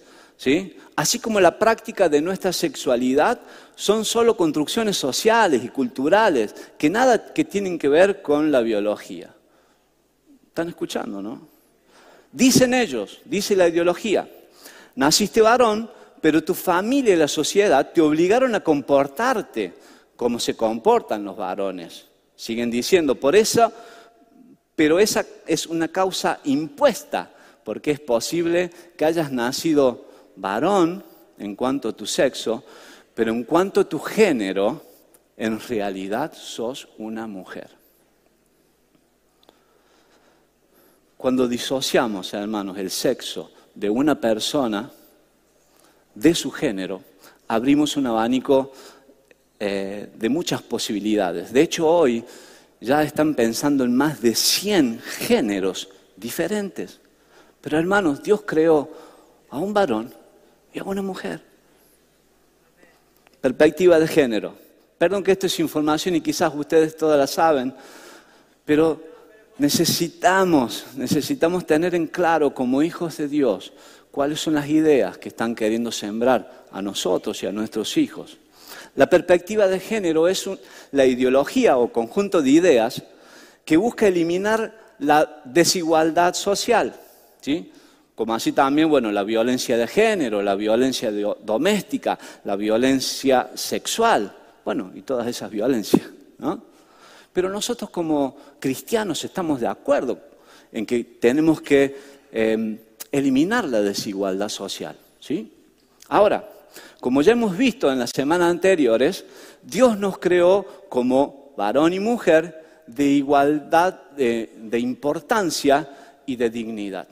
[0.95, 3.39] así como la práctica de nuestra sexualidad,
[3.75, 9.33] son solo construcciones sociales y culturales que nada que tienen que ver con la biología.
[10.47, 11.48] ¿Están escuchando, no?
[12.31, 14.29] Dicen ellos, dice la ideología,
[14.95, 15.89] naciste varón,
[16.21, 19.73] pero tu familia y la sociedad te obligaron a comportarte
[20.15, 22.05] como se comportan los varones.
[22.35, 23.71] Siguen diciendo, por eso,
[24.75, 27.31] pero esa es una causa impuesta,
[27.63, 31.03] porque es posible que hayas nacido varón
[31.37, 32.63] en cuanto a tu sexo,
[33.15, 34.83] pero en cuanto a tu género,
[35.35, 37.78] en realidad sos una mujer.
[41.19, 44.89] Cuando disociamos, hermanos, el sexo de una persona
[46.15, 47.01] de su género,
[47.49, 48.71] abrimos un abanico
[49.59, 51.51] eh, de muchas posibilidades.
[51.51, 52.23] De hecho, hoy
[52.79, 57.01] ya están pensando en más de 100 géneros diferentes.
[57.59, 58.89] Pero hermanos, Dios creó
[59.49, 60.13] a un varón
[60.71, 61.43] y a una mujer.
[63.41, 64.53] Perspectiva de género.
[64.97, 67.75] Perdón que esto es información y quizás ustedes todas la saben,
[68.63, 69.08] pero
[69.59, 73.73] necesitamos, necesitamos tener en claro como hijos de Dios
[74.11, 78.37] cuáles son las ideas que están queriendo sembrar a nosotros y a nuestros hijos.
[78.95, 80.49] La perspectiva de género es
[80.91, 83.03] la ideología o conjunto de ideas
[83.63, 86.95] que busca eliminar la desigualdad social,
[87.41, 87.71] ¿sí?
[88.15, 94.91] como así también, bueno, la violencia de género, la violencia doméstica, la violencia sexual, bueno,
[94.93, 96.03] y todas esas violencias,
[96.37, 96.69] ¿no?
[97.33, 100.19] Pero nosotros como cristianos estamos de acuerdo
[100.71, 101.95] en que tenemos que
[102.31, 102.77] em,
[103.11, 105.51] eliminar la desigualdad social, ¿sí?
[106.07, 106.49] Ahora,
[106.99, 109.25] como ya hemos visto en las semanas anteriores,
[109.63, 115.87] Dios nos creó como varón y mujer de igualdad de importancia
[116.25, 117.07] y de dignidad.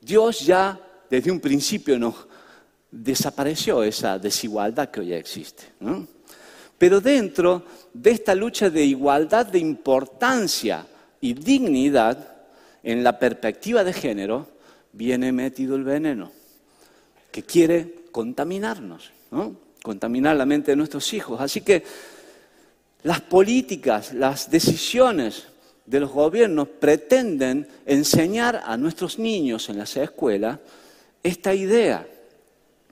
[0.00, 2.14] Dios ya desde un principio nos
[2.90, 5.64] desapareció esa desigualdad que hoy existe.
[6.78, 10.86] Pero dentro de esta lucha de igualdad de importancia
[11.20, 12.34] y dignidad,
[12.82, 14.46] en la perspectiva de género,
[14.92, 16.30] viene metido el veneno,
[17.32, 19.10] que quiere contaminarnos,
[19.82, 21.40] contaminar la mente de nuestros hijos.
[21.40, 21.82] Así que
[23.02, 25.46] las políticas, las decisiones
[25.86, 30.58] de los gobiernos pretenden enseñar a nuestros niños en las escuelas
[31.22, 32.06] esta idea,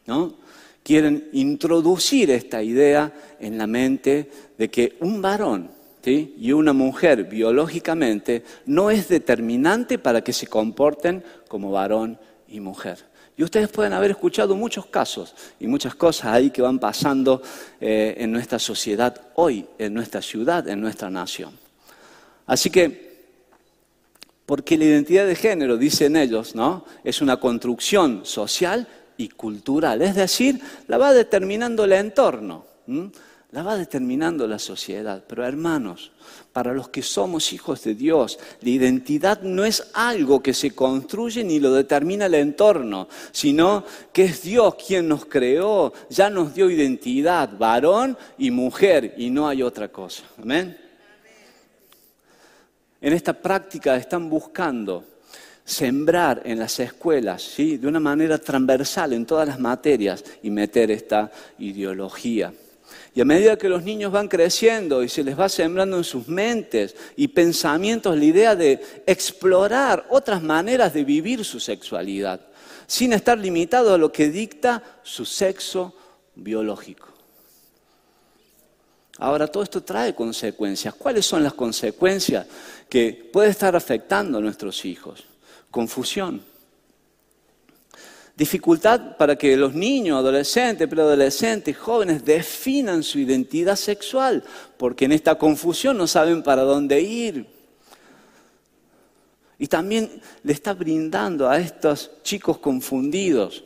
[0.07, 0.35] ¿no?
[0.83, 5.71] Quieren introducir esta idea en la mente de que un varón
[6.05, 12.19] y una mujer biológicamente no es determinante para que se comporten como varón
[12.49, 12.99] y mujer.
[13.37, 17.41] Y ustedes pueden haber escuchado muchos casos y muchas cosas ahí que van pasando
[17.81, 21.57] eh, en nuestra sociedad hoy, en nuestra ciudad, en nuestra nación.
[22.47, 23.13] Así que,
[24.45, 26.85] porque la identidad de género, dicen ellos, ¿no?
[27.05, 32.65] Es una construcción social y cultural, es decir, la va determinando el entorno,
[33.51, 35.23] la va determinando la sociedad.
[35.27, 36.13] Pero hermanos,
[36.53, 41.45] para los que somos hijos de Dios, la identidad no es algo que se construye
[41.45, 46.71] ni lo determina el entorno, sino que es Dios quien nos creó, ya nos dio
[46.71, 50.25] identidad, varón y mujer, y no hay otra cosa.
[50.41, 50.83] Amén
[53.03, 55.05] en esta práctica están buscando
[55.65, 57.77] sembrar en las escuelas, ¿sí?
[57.77, 62.53] de una manera transversal en todas las materias y meter esta ideología.
[63.15, 66.29] Y a medida que los niños van creciendo y se les va sembrando en sus
[66.29, 72.41] mentes y pensamientos la idea de explorar otras maneras de vivir su sexualidad,
[72.87, 75.95] sin estar limitado a lo que dicta su sexo
[76.35, 77.09] biológico.
[79.19, 80.95] Ahora, todo esto trae consecuencias.
[80.95, 82.47] ¿Cuáles son las consecuencias
[82.89, 85.25] que puede estar afectando a nuestros hijos?
[85.73, 86.41] Confusión.
[88.37, 94.45] Dificultad para que los niños, adolescentes, preadolescentes, jóvenes definan su identidad sexual,
[94.77, 97.47] porque en esta confusión no saben para dónde ir.
[99.59, 103.65] Y también le está brindando a estos chicos confundidos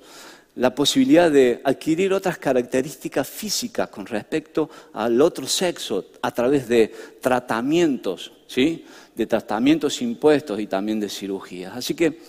[0.57, 6.93] la posibilidad de adquirir otras características físicas con respecto al otro sexo a través de
[7.21, 8.85] tratamientos, ¿sí?
[9.15, 11.77] de tratamientos impuestos y también de cirugías.
[11.77, 12.21] Así que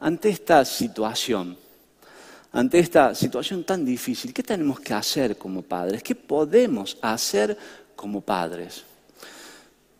[0.00, 1.58] ante esta situación,
[2.52, 6.02] ante esta situación tan difícil, ¿qué tenemos que hacer como padres?
[6.02, 7.56] ¿Qué podemos hacer
[7.94, 8.84] como padres?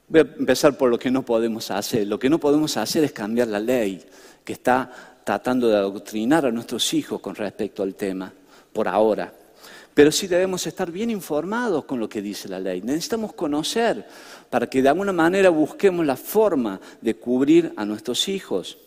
[0.09, 2.07] Voy a empezar por lo que no podemos hacer.
[2.07, 4.03] Lo que no podemos hacer es cambiar la ley
[4.43, 8.33] que está tratando de adoctrinar a nuestros hijos con respecto al tema,
[8.73, 9.31] por ahora.
[9.93, 12.81] Pero sí debemos estar bien informados con lo que dice la ley.
[12.81, 14.07] Necesitamos conocer
[14.49, 18.79] para que de alguna manera busquemos la forma de cubrir a nuestros hijos.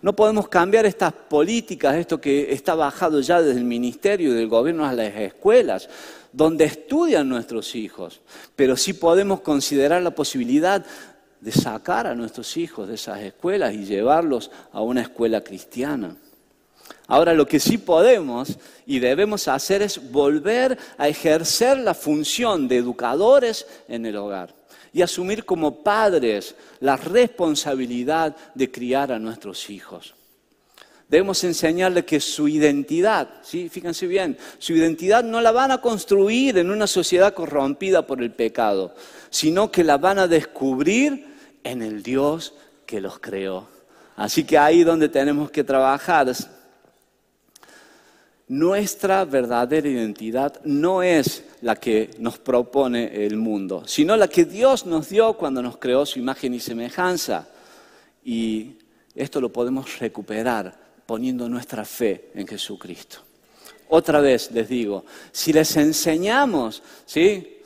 [0.00, 4.46] No podemos cambiar estas políticas, esto que está bajado ya desde el ministerio y del
[4.46, 5.88] gobierno a las escuelas,
[6.32, 8.20] donde estudian nuestros hijos,
[8.54, 10.86] pero sí podemos considerar la posibilidad
[11.40, 16.16] de sacar a nuestros hijos de esas escuelas y llevarlos a una escuela cristiana.
[17.06, 22.76] Ahora lo que sí podemos y debemos hacer es volver a ejercer la función de
[22.76, 24.54] educadores en el hogar
[24.92, 30.14] y asumir como padres la responsabilidad de criar a nuestros hijos.
[31.08, 33.70] Debemos enseñarles que su identidad, ¿sí?
[33.70, 38.32] fíjense bien, su identidad no la van a construir en una sociedad corrompida por el
[38.32, 38.94] pecado,
[39.30, 41.27] sino que la van a descubrir
[41.64, 42.54] en el Dios
[42.86, 43.68] que los creó.
[44.16, 46.32] Así que ahí donde tenemos que trabajar.
[48.48, 54.86] Nuestra verdadera identidad no es la que nos propone el mundo, sino la que Dios
[54.86, 57.46] nos dio cuando nos creó su imagen y semejanza.
[58.24, 58.78] Y
[59.14, 63.18] esto lo podemos recuperar poniendo nuestra fe en Jesucristo.
[63.88, 67.58] Otra vez les digo, si les enseñamos, ¿sí?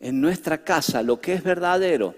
[0.00, 2.14] En nuestra casa lo que es verdadero,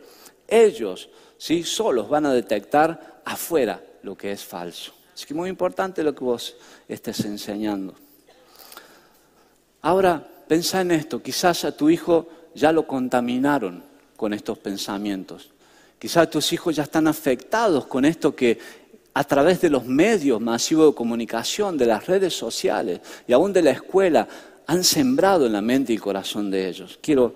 [0.50, 1.08] ellos,
[1.38, 1.62] ¿sí?
[1.62, 4.92] Solos van a detectar afuera lo que es falso.
[5.14, 6.56] Así que muy importante lo que vos
[6.88, 7.94] estés enseñando.
[9.82, 13.82] Ahora, pensá en esto, quizás a tu hijo ya lo contaminaron
[14.16, 15.50] con estos pensamientos.
[15.98, 18.58] Quizás tus hijos ya están afectados con esto que
[19.12, 23.62] a través de los medios masivos de comunicación, de las redes sociales y aún de
[23.62, 24.26] la escuela,
[24.66, 26.98] han sembrado en la mente y corazón de ellos.
[27.02, 27.34] Quiero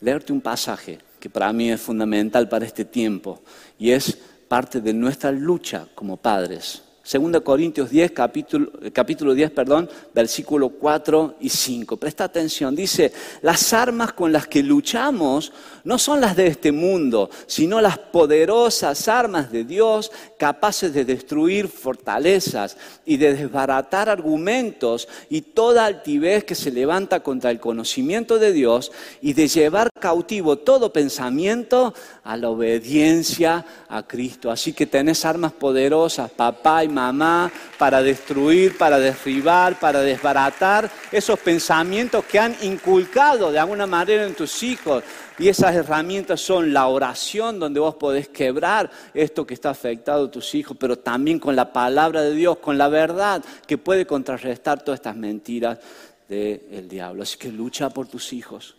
[0.00, 3.42] leerte un pasaje que para mí es fundamental para este tiempo
[3.80, 6.84] y es parte de nuestra lucha como padres.
[7.06, 11.96] 2 Corintios 10, capítulo, capítulo 10, perdón, versículo 4 y 5.
[11.98, 15.52] Presta atención, dice, las armas con las que luchamos
[15.84, 21.68] no son las de este mundo, sino las poderosas armas de Dios capaces de destruir
[21.68, 28.52] fortalezas y de desbaratar argumentos y toda altivez que se levanta contra el conocimiento de
[28.52, 28.90] Dios
[29.22, 34.50] y de llevar cautivo todo pensamiento a la obediencia a Cristo.
[34.50, 41.38] Así que tenés armas poderosas, papá y mamá, para destruir, para derribar, para desbaratar esos
[41.38, 45.04] pensamientos que han inculcado de alguna manera en tus hijos.
[45.38, 50.30] Y esas herramientas son la oración, donde vos podés quebrar esto que está afectado a
[50.30, 54.82] tus hijos, pero también con la palabra de Dios, con la verdad, que puede contrarrestar
[54.82, 55.78] todas estas mentiras
[56.26, 57.22] del diablo.
[57.22, 58.76] Así que lucha por tus hijos,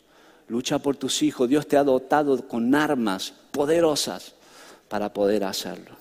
[0.47, 1.47] lucha por tus hijos.
[1.47, 4.34] Dios te ha dotado con armas poderosas
[4.89, 5.96] para poder hacerlo.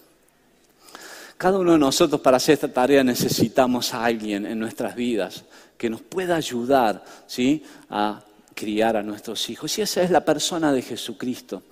[1.36, 5.44] Cada uno de nosotros para hacer esta tarea necesitamos a alguien en nuestras vidas
[5.76, 7.62] que nos pueda ayudar ¿sí?
[7.90, 8.22] a
[8.54, 9.76] criar a nuestros hijos.
[9.78, 11.62] Y esa es la persona de Jesucristo.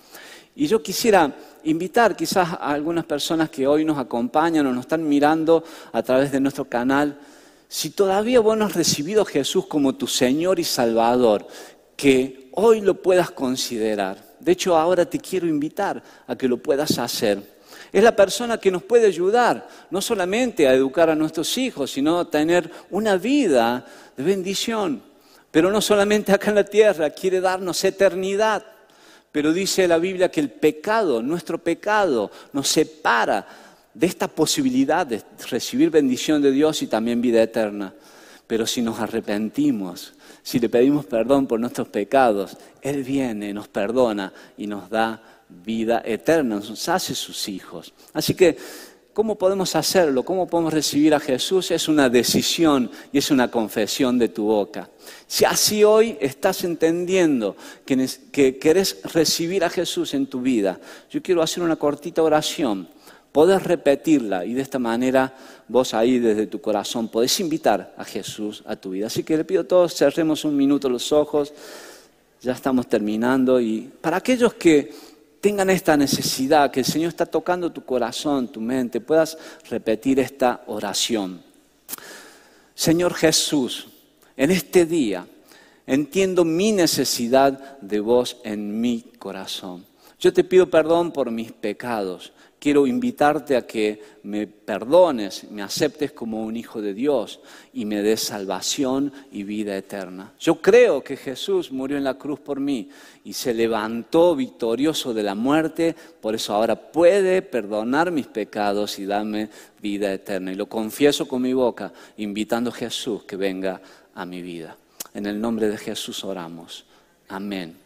[0.55, 5.07] Y yo quisiera invitar quizás a algunas personas que hoy nos acompañan o nos están
[5.07, 7.19] mirando a través de nuestro canal,
[7.67, 11.47] si todavía vos no has recibido a Jesús como tu Señor y Salvador,
[11.97, 14.23] que hoy lo puedas considerar.
[14.39, 17.54] De hecho, ahora te quiero invitar a que lo puedas hacer.
[17.95, 22.19] Es la persona que nos puede ayudar, no solamente a educar a nuestros hijos, sino
[22.19, 23.85] a tener una vida
[24.17, 25.01] de bendición.
[25.49, 28.65] Pero no solamente acá en la tierra, quiere darnos eternidad.
[29.31, 33.47] Pero dice la Biblia que el pecado, nuestro pecado, nos separa
[33.93, 37.93] de esta posibilidad de recibir bendición de Dios y también vida eterna.
[38.45, 44.33] Pero si nos arrepentimos, si le pedimos perdón por nuestros pecados, Él viene, nos perdona
[44.57, 47.93] y nos da vida eterna, nos hace sus hijos.
[48.13, 48.57] Así que
[49.15, 50.23] ¿Cómo podemos hacerlo?
[50.25, 51.71] ¿Cómo podemos recibir a Jesús?
[51.71, 54.89] Es una decisión y es una confesión de tu boca.
[55.25, 57.55] Si así hoy estás entendiendo
[57.85, 62.89] que, que querés recibir a Jesús en tu vida, yo quiero hacer una cortita oración.
[63.31, 65.33] Podés repetirla y de esta manera
[65.69, 69.07] vos ahí desde tu corazón podés invitar a Jesús a tu vida.
[69.07, 71.53] Así que le pido a todos, cerremos un minuto los ojos,
[72.41, 74.91] ya estamos terminando y para aquellos que
[75.45, 79.37] tengan esta necesidad, que el Señor está tocando tu corazón, tu mente, puedas
[79.69, 81.39] repetir esta oración.
[82.73, 83.85] Señor Jesús,
[84.35, 85.27] en este día
[85.85, 89.85] entiendo mi necesidad de vos en mi corazón.
[90.19, 92.33] Yo te pido perdón por mis pecados
[92.65, 97.39] quiero invitarte a que me perdones, me aceptes como un hijo de Dios
[97.73, 100.33] y me des salvación y vida eterna.
[100.39, 102.89] Yo creo que Jesús murió en la cruz por mí
[103.23, 109.05] y se levantó victorioso de la muerte, por eso ahora puede perdonar mis pecados y
[109.05, 109.47] darme
[109.79, 110.51] vida eterna.
[110.51, 113.79] Y lo confieso con mi boca, invitando a Jesús que venga
[114.15, 114.75] a mi vida.
[115.13, 116.83] En el nombre de Jesús oramos.
[117.27, 117.77] Amén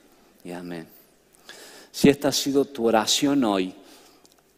[0.46, 0.88] y amén.
[1.92, 3.76] Si esta ha sido tu oración hoy,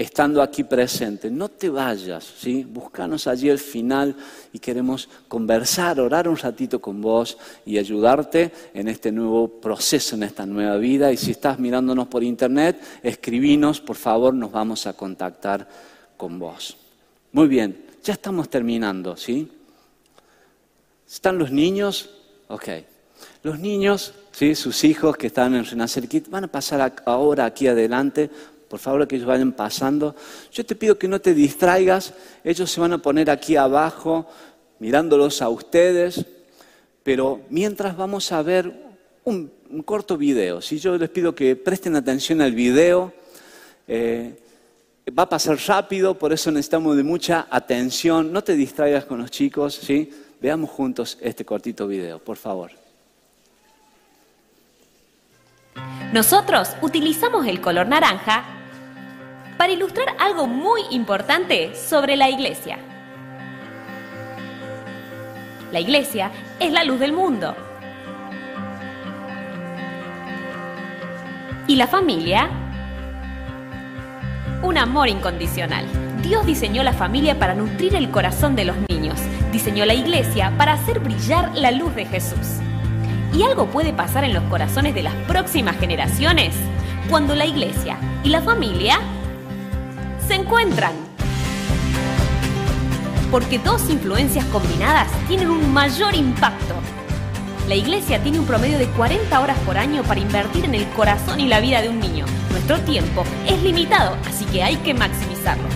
[0.02, 1.30] estando aquí presente.
[1.30, 2.64] No te vayas, ¿sí?
[2.64, 4.16] Búscanos allí al final
[4.52, 10.24] y queremos conversar, orar un ratito con vos y ayudarte en este nuevo proceso, en
[10.24, 11.12] esta nueva vida.
[11.12, 15.67] Y si estás mirándonos por internet, escribinos, por favor, nos vamos a contactar
[16.17, 16.78] con vos.
[17.32, 19.50] Muy bien, ya estamos terminando, ¿sí?
[21.08, 22.10] ¿Están los niños?
[22.48, 22.69] Ok.
[23.44, 24.56] Los niños, ¿sí?
[24.56, 28.30] sus hijos que están en Renacer Kit, van a pasar ahora aquí adelante
[28.72, 30.15] por favor, que ellos vayan pasando.
[30.50, 32.13] Yo te pido que no te distraigas.
[32.42, 34.26] Ellos se van a poner aquí abajo
[34.80, 36.26] mirándolos a ustedes.
[37.04, 38.74] Pero mientras vamos a ver
[39.26, 39.52] un,
[39.84, 40.62] corto video.
[40.62, 43.12] Si yo les pido que presten atención al video.
[43.90, 44.40] Eh,
[45.17, 48.32] va a pasar rápido, por eso necesitamos de mucha atención.
[48.32, 50.10] No te distraigas con los chicos, ¿sí?
[50.40, 52.72] Veamos juntos este cortito video, por favor.
[56.13, 58.61] Nosotros utilizamos el color naranja
[59.58, 62.79] para ilustrar algo muy importante sobre la iglesia.
[65.71, 67.56] La iglesia es la luz del mundo.
[71.67, 72.49] Y la familia,
[74.62, 75.85] un amor incondicional.
[76.21, 79.19] Dios diseñó la familia para nutrir el corazón de los niños.
[79.52, 82.60] Diseñó la iglesia para hacer brillar la luz de Jesús.
[83.33, 86.54] ¿Y algo puede pasar en los corazones de las próximas generaciones?
[87.10, 88.99] Cuando la iglesia y la familia
[90.32, 90.94] se encuentran.
[93.29, 96.73] Porque dos influencias combinadas tienen un mayor impacto.
[97.67, 101.42] La iglesia tiene un promedio de 40 horas por año para invertir en el corazón
[101.42, 102.25] y la vida de un niño.
[102.50, 105.67] Nuestro tiempo es limitado, así que hay que maximizarlo.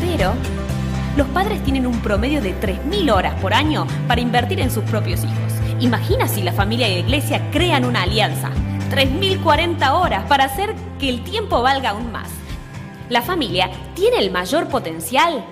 [0.00, 0.34] Pero
[1.16, 5.24] los padres tienen un promedio de 3.000 horas por año para invertir en sus propios
[5.24, 5.52] hijos.
[5.80, 8.50] Imagina si la familia y la iglesia crean una alianza.
[8.88, 12.45] 3.040 horas para hacer que el tiempo valga aún más.
[13.08, 15.44] La familia tiene el mayor potencial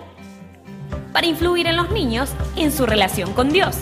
[1.13, 3.77] para influir en los niños en su relación con Dios.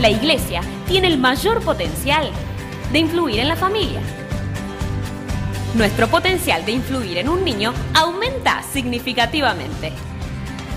[0.00, 2.30] La iglesia tiene el mayor potencial
[2.92, 4.00] de influir en la familia.
[5.74, 9.92] Nuestro potencial de influir en un niño aumenta significativamente,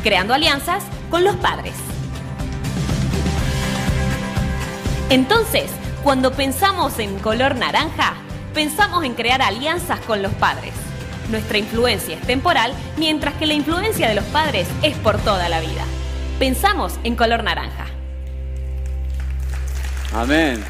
[0.01, 1.75] creando alianzas con los padres.
[5.11, 5.69] Entonces,
[6.03, 8.15] cuando pensamos en color naranja,
[8.53, 10.73] pensamos en crear alianzas con los padres.
[11.29, 15.59] Nuestra influencia es temporal, mientras que la influencia de los padres es por toda la
[15.59, 15.83] vida.
[16.39, 17.85] Pensamos en color naranja.
[20.13, 20.63] Amén.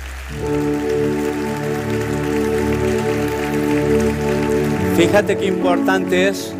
[4.96, 6.54] Fíjate qué importante es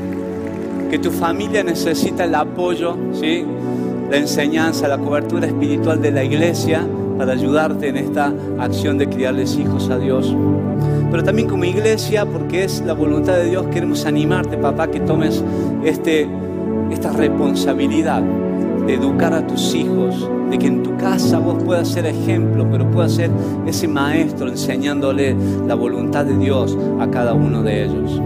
[0.90, 3.46] que tu familia necesita el apoyo, ¿sí?
[4.10, 6.86] la enseñanza, la cobertura espiritual de la iglesia
[7.18, 10.36] para ayudarte en esta acción de criarles hijos a Dios.
[11.14, 15.44] Pero también como iglesia, porque es la voluntad de Dios, queremos animarte, papá, que tomes
[15.86, 16.28] este,
[16.90, 18.24] esta responsabilidad
[18.88, 22.90] de educar a tus hijos, de que en tu casa vos puedas ser ejemplo, pero
[22.90, 23.30] puedas ser
[23.68, 25.36] ese maestro enseñándole
[25.68, 28.20] la voluntad de Dios a cada uno de ellos.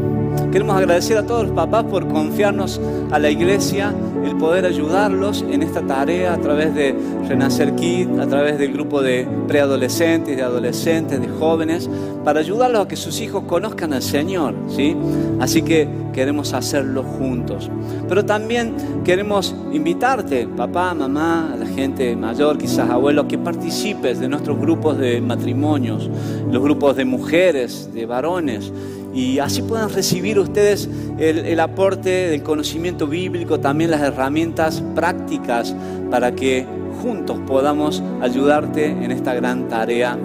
[0.53, 2.79] Queremos agradecer a todos los papás por confiarnos
[3.11, 3.93] a la iglesia
[4.25, 6.95] el poder ayudarlos en esta tarea a través de
[7.27, 11.89] Renacer Kid, a través del grupo de preadolescentes, de adolescentes, de jóvenes,
[12.23, 14.95] para ayudarlos a que sus hijos conozcan al Señor, ¿sí?
[15.39, 17.69] Así que queremos hacerlo juntos.
[18.09, 24.59] Pero también queremos invitarte, papá, mamá, la gente mayor, quizás abuelo, que participes de nuestros
[24.59, 26.09] grupos de matrimonios,
[26.51, 28.71] los grupos de mujeres, de varones
[29.17, 30.87] y así puedan recibir ustedes
[31.17, 35.75] el, aporte del conocimiento bíblico, también las herramientas prácticas
[36.11, 36.67] para que
[37.01, 40.19] juntos podamos ayudarte en esta gran tarea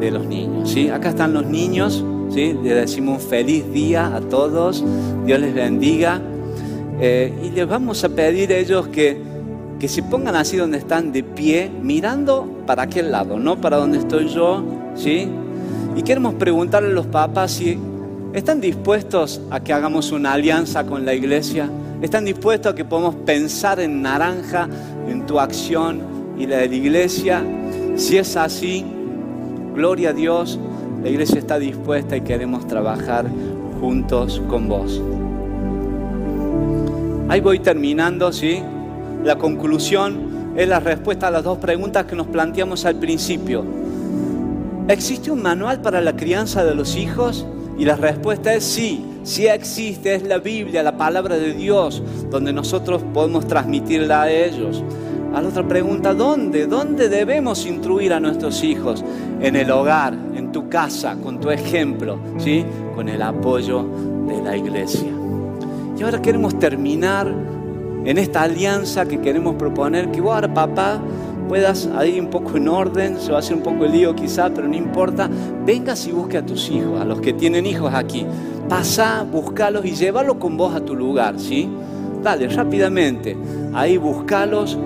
[0.00, 0.70] de los niños.
[0.70, 0.88] ¿sí?
[0.88, 2.56] Acá están los niños, ¿sí?
[2.62, 4.82] les decimos un feliz día a todos,
[5.26, 6.22] Dios les bendiga
[7.02, 9.20] eh, y les vamos a pedir a ellos que,
[9.78, 13.98] que se pongan así donde están de pie, mirando para aquel lado, no para donde
[13.98, 15.28] estoy yo, ¿sí?
[15.96, 17.78] Y queremos preguntarle a los papás si
[18.38, 21.68] ¿Están dispuestos a que hagamos una alianza con la iglesia?
[22.00, 24.68] ¿Están dispuestos a que podamos pensar en naranja,
[25.08, 26.00] en tu acción
[26.38, 27.42] y la de la iglesia?
[27.96, 28.86] Si es así,
[29.74, 30.56] gloria a Dios,
[31.02, 33.26] la iglesia está dispuesta y queremos trabajar
[33.80, 35.02] juntos con vos.
[37.28, 38.62] Ahí voy terminando, ¿sí?
[39.24, 43.64] La conclusión es la respuesta a las dos preguntas que nos planteamos al principio.
[44.86, 47.44] ¿Existe un manual para la crianza de los hijos?
[47.78, 52.52] Y la respuesta es sí, sí existe, es la Biblia, la palabra de Dios, donde
[52.52, 54.82] nosotros podemos transmitirla a ellos.
[55.32, 56.66] A la otra pregunta, ¿dónde?
[56.66, 59.04] ¿Dónde debemos instruir a nuestros hijos?
[59.40, 62.64] En el hogar, en tu casa, con tu ejemplo, ¿sí?
[62.96, 63.86] Con el apoyo
[64.26, 65.10] de la iglesia.
[65.96, 67.32] Y ahora queremos terminar
[68.04, 71.00] en esta alianza que queremos proponer, que vos ahora, papá,
[71.48, 74.50] puedas ahí un poco en orden, se va a hacer un poco el lío quizá,
[74.50, 75.28] pero no importa,
[75.64, 78.26] vengas y busque a tus hijos, a los que tienen hijos aquí.
[78.68, 81.68] Pasa, búscalos y llévalos con vos a tu lugar, ¿sí?
[82.22, 83.36] Dale, rápidamente,
[83.72, 84.78] ahí búscalos,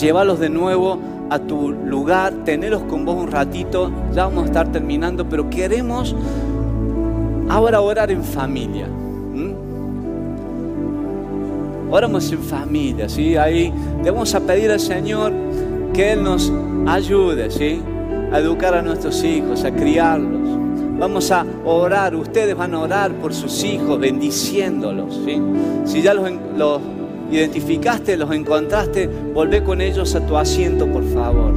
[0.00, 0.98] llévalos de nuevo
[1.30, 6.16] a tu lugar, tenerlos con vos un ratito, ya vamos a estar terminando, pero queremos
[7.48, 8.86] ahora orar en familia.
[11.90, 13.36] Oramos en familia, ¿sí?
[13.36, 13.72] Ahí
[14.02, 15.32] le vamos a pedir al Señor
[15.92, 16.52] que Él nos
[16.86, 17.80] ayude, ¿sí?
[18.32, 20.40] A educar a nuestros hijos, a criarlos.
[20.98, 25.40] Vamos a orar, ustedes van a orar por sus hijos, bendiciéndolos, ¿sí?
[25.84, 26.80] Si ya los, los
[27.30, 31.52] identificaste, los encontraste, volvé con ellos a tu asiento, por favor.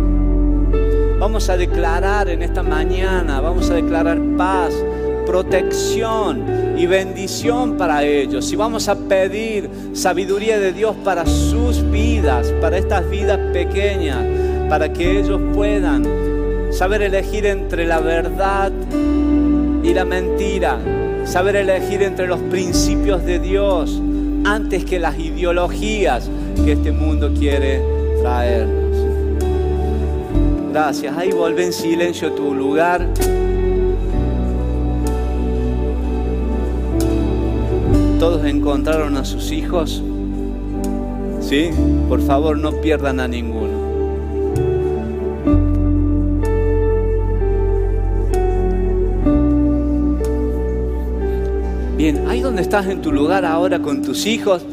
[1.20, 4.74] Vamos a declarar en esta mañana, vamos a declarar paz,
[5.26, 8.52] protección y bendición para ellos.
[8.52, 14.24] Y vamos a pedir sabiduría de Dios para sus vidas, para estas vidas pequeñas,
[14.70, 16.06] para que ellos puedan
[16.72, 18.72] saber elegir entre la verdad
[19.84, 20.78] y la mentira,
[21.26, 24.02] saber elegir entre los principios de Dios
[24.46, 26.30] antes que las ideologías
[26.64, 27.82] que este mundo quiere
[28.22, 28.78] traernos.
[30.72, 31.18] Gracias.
[31.18, 33.08] Ahí vuelve en silencio tu lugar.
[38.20, 40.02] Todos encontraron a sus hijos.
[41.40, 41.70] ¿Sí?
[42.10, 43.88] Por favor, no pierdan a ninguno.
[51.96, 54.64] Bien, ahí donde estás en tu lugar ahora con tus hijos,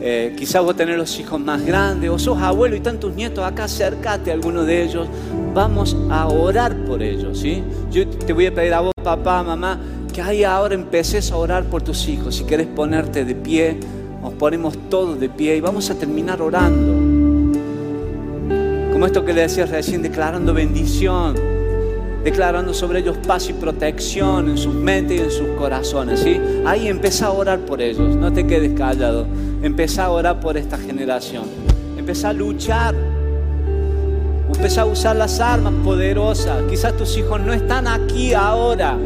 [0.00, 3.64] eh, quizás vos tenés los hijos más grandes, o sos abuelo y tantos nietos acá,
[3.64, 5.06] acércate a alguno de ellos.
[5.54, 7.62] Vamos a orar por ellos, ¿sí?
[7.90, 9.78] Yo te voy a pedir a vos, papá, mamá,
[10.12, 12.36] que ahí ahora empeces a orar por tus hijos.
[12.36, 13.78] Si quieres ponerte de pie,
[14.20, 16.92] nos ponemos todos de pie y vamos a terminar orando.
[18.92, 21.34] Como esto que le decías recién, declarando bendición,
[22.22, 26.20] declarando sobre ellos paz y protección en sus mentes y en sus corazones.
[26.20, 26.40] ¿sí?
[26.64, 29.26] Ahí empieza a orar por ellos, no te quedes callado.
[29.62, 31.44] Empieza a orar por esta generación.
[31.96, 32.94] Empieza a luchar.
[34.54, 36.62] Empieza a usar las armas poderosas.
[36.70, 38.96] Quizás tus hijos no están aquí ahora,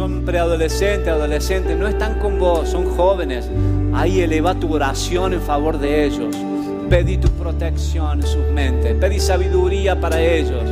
[0.00, 3.50] son preadolescentes, adolescentes, no están con vos, son jóvenes.
[3.92, 6.34] Ahí eleva tu oración en favor de ellos.
[6.88, 10.62] Pedí tu protección en sus mentes, pedí sabiduría para ellos.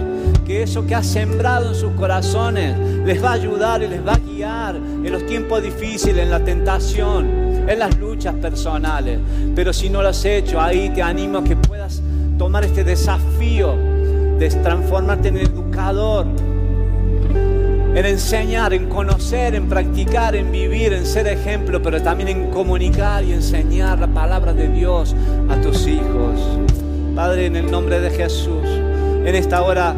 [0.47, 2.74] Que eso que has sembrado en sus corazones
[3.05, 6.43] les va a ayudar y les va a guiar en los tiempos difíciles, en la
[6.43, 7.26] tentación,
[7.68, 9.20] en las luchas personales.
[9.55, 12.01] Pero si no lo has hecho, ahí te animo a que puedas
[12.39, 13.76] tomar este desafío
[14.39, 16.24] de transformarte en educador,
[17.95, 23.24] en enseñar, en conocer, en practicar, en vivir, en ser ejemplo, pero también en comunicar
[23.24, 25.14] y enseñar la palabra de Dios
[25.49, 26.39] a tus hijos.
[27.14, 28.64] Padre, en el nombre de Jesús,
[29.24, 29.95] en esta hora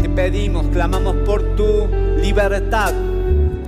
[0.00, 1.88] te pedimos, clamamos por tu
[2.22, 2.92] libertad.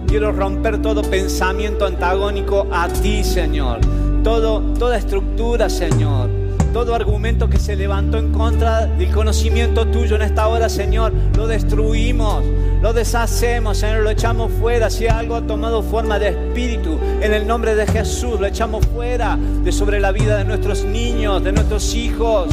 [0.06, 3.80] Quiero romper todo pensamiento antagónico a ti, Señor.
[4.22, 6.46] Todo, toda estructura, Señor
[6.76, 11.46] todo argumento que se levantó en contra del conocimiento tuyo en esta hora, Señor, lo
[11.46, 12.44] destruimos,
[12.82, 14.90] lo deshacemos, Señor, lo echamos fuera.
[14.90, 19.38] Si algo ha tomado forma de espíritu, en el nombre de Jesús, lo echamos fuera
[19.64, 22.48] de sobre la vida de nuestros niños, de nuestros hijos,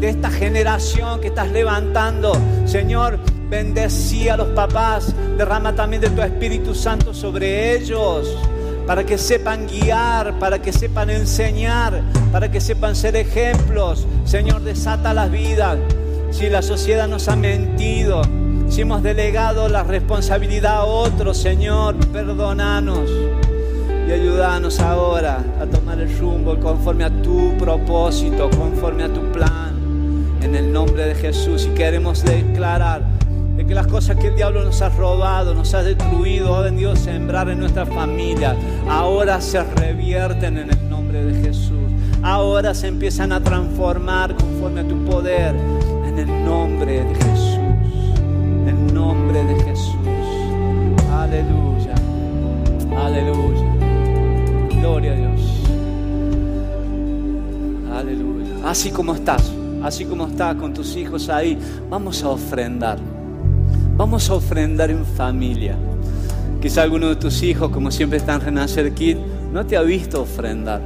[0.00, 2.32] de esta generación que estás levantando.
[2.66, 3.18] Señor,
[3.48, 8.36] bendecí a los papás, derrama también de tu Espíritu Santo sobre ellos
[8.88, 12.02] para que sepan guiar, para que sepan enseñar,
[12.32, 14.06] para que sepan ser ejemplos.
[14.24, 15.76] Señor, desata las vidas.
[16.30, 18.22] Si la sociedad nos ha mentido,
[18.82, 23.10] hemos delegado la responsabilidad a otros, Señor, perdonanos
[24.06, 29.76] y ayúdanos ahora a tomar el rumbo conforme a tu propósito, conforme a tu plan.
[30.42, 33.02] En el nombre de Jesús y queremos declarar
[33.56, 36.92] de que las cosas que el diablo nos ha robado, nos ha destruido, ha venido
[36.92, 38.54] a sembrar en nuestra familia,
[38.88, 41.78] ahora se revierten en el nombre de Jesús.
[42.22, 45.56] Ahora se empiezan a transformar conforme a tu poder
[46.06, 47.57] en el nombre de Jesús.
[48.66, 49.94] En nombre de Jesús.
[51.12, 51.94] Aleluya.
[52.96, 53.68] Aleluya.
[54.80, 55.62] Gloria a Dios.
[57.92, 58.68] Aleluya.
[58.68, 59.52] Así como estás,
[59.82, 62.98] así como estás con tus hijos ahí, vamos a ofrendar.
[63.96, 65.76] Vamos a ofrendar en familia.
[66.60, 69.16] Quizá alguno de tus hijos, como siempre está en Renacer Kid,
[69.52, 70.80] no te ha visto ofrendar,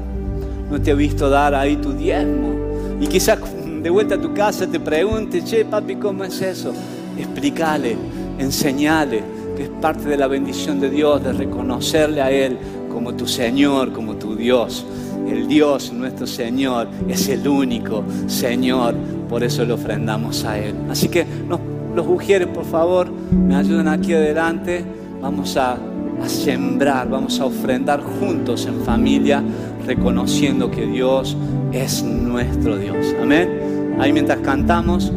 [0.70, 2.52] no te ha visto dar ahí tu diezmo.
[3.00, 3.38] Y quizás
[3.82, 6.72] de vuelta a tu casa te pregunte, che, papi, ¿cómo es eso?
[7.18, 7.96] Explícale,
[8.38, 9.22] enseñale
[9.56, 12.58] que es parte de la bendición de Dios, de reconocerle a Él
[12.90, 14.84] como tu Señor, como tu Dios.
[15.28, 18.94] El Dios, nuestro Señor, es el único Señor,
[19.28, 20.74] por eso le ofrendamos a Él.
[20.90, 21.60] Así que nos
[21.94, 24.84] los ujieres, por favor, me ayuden aquí adelante.
[25.20, 29.42] Vamos a, a sembrar, vamos a ofrendar juntos en familia,
[29.86, 31.36] reconociendo que Dios
[31.70, 33.14] es nuestro Dios.
[33.20, 33.96] Amén.
[34.00, 35.12] Ahí mientras cantamos,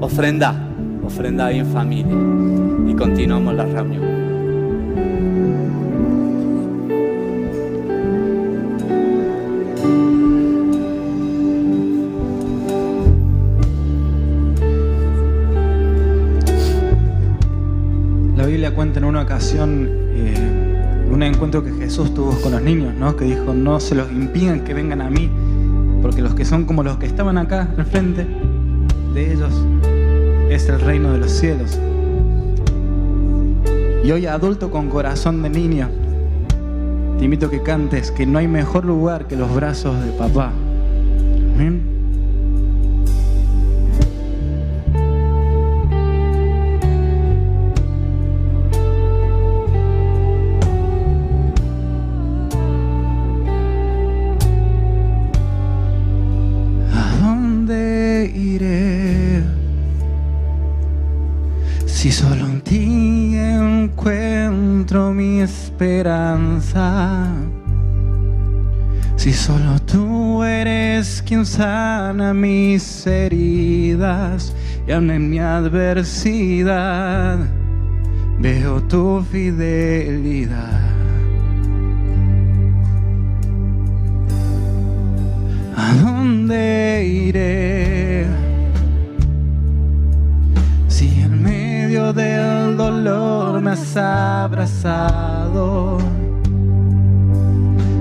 [0.00, 0.63] ofrenda,
[1.04, 2.16] ofrenda ahí en familia.
[2.88, 4.24] Y continuamos la reunión.
[18.74, 23.16] cuenta en una ocasión eh, un encuentro que Jesús tuvo con los niños, ¿no?
[23.16, 25.30] que dijo, no se los impidan que vengan a mí,
[26.02, 28.26] porque los que son como los que estaban acá al frente
[29.14, 29.52] de ellos
[30.54, 31.78] es el reino de los cielos.
[34.04, 35.88] Y hoy adulto con corazón de niño,
[37.18, 40.52] te invito a que cantes que no hay mejor lugar que los brazos de papá.
[41.54, 41.93] Amén.
[71.24, 74.52] Quien sana mis heridas
[74.86, 77.38] y aun en mi adversidad
[78.38, 80.82] veo tu fidelidad.
[85.76, 88.26] ¿A dónde iré?
[90.88, 95.98] Si en medio del dolor me has abrazado,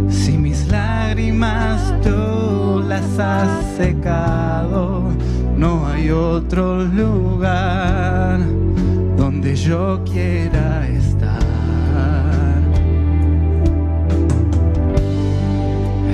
[0.10, 2.53] si mis lágrimas tú
[2.96, 5.04] has secado,
[5.58, 8.40] no hay otro lugar
[9.18, 11.42] donde yo quiera estar.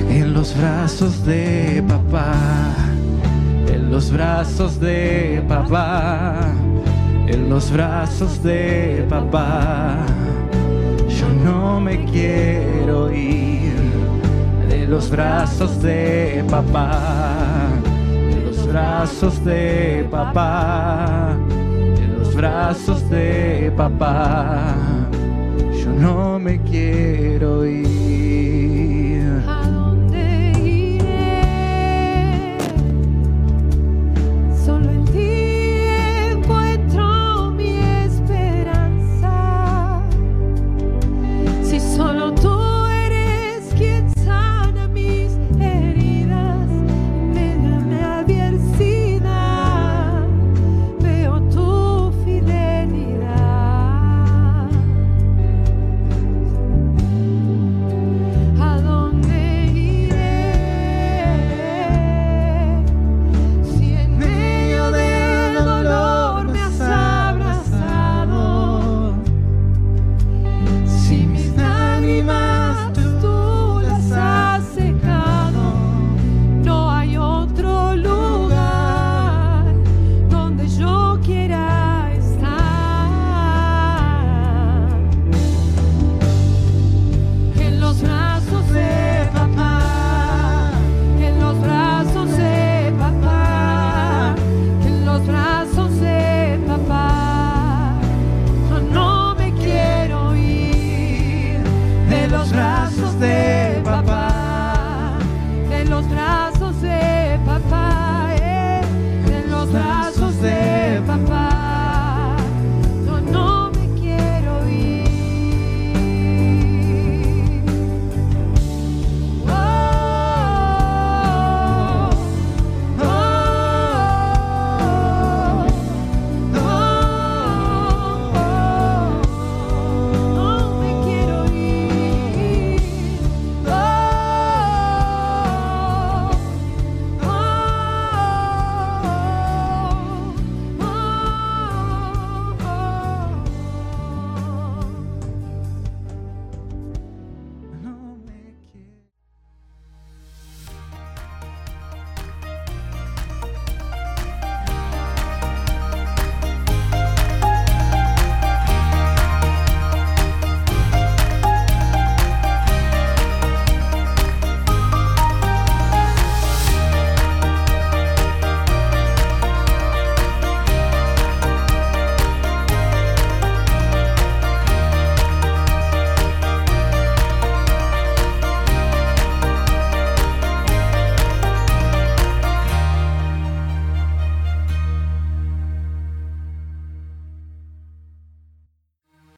[0.08, 2.34] En los brazos de papá,
[3.68, 6.52] en los brazos de papá,
[7.26, 9.98] en los brazos de papá.
[11.08, 13.89] Yo no me quiero ir
[14.90, 16.98] los brazos de papá,
[18.28, 21.36] de los brazos de papá,
[21.94, 24.74] de los brazos de papá.
[25.80, 28.49] Yo no me quiero ir.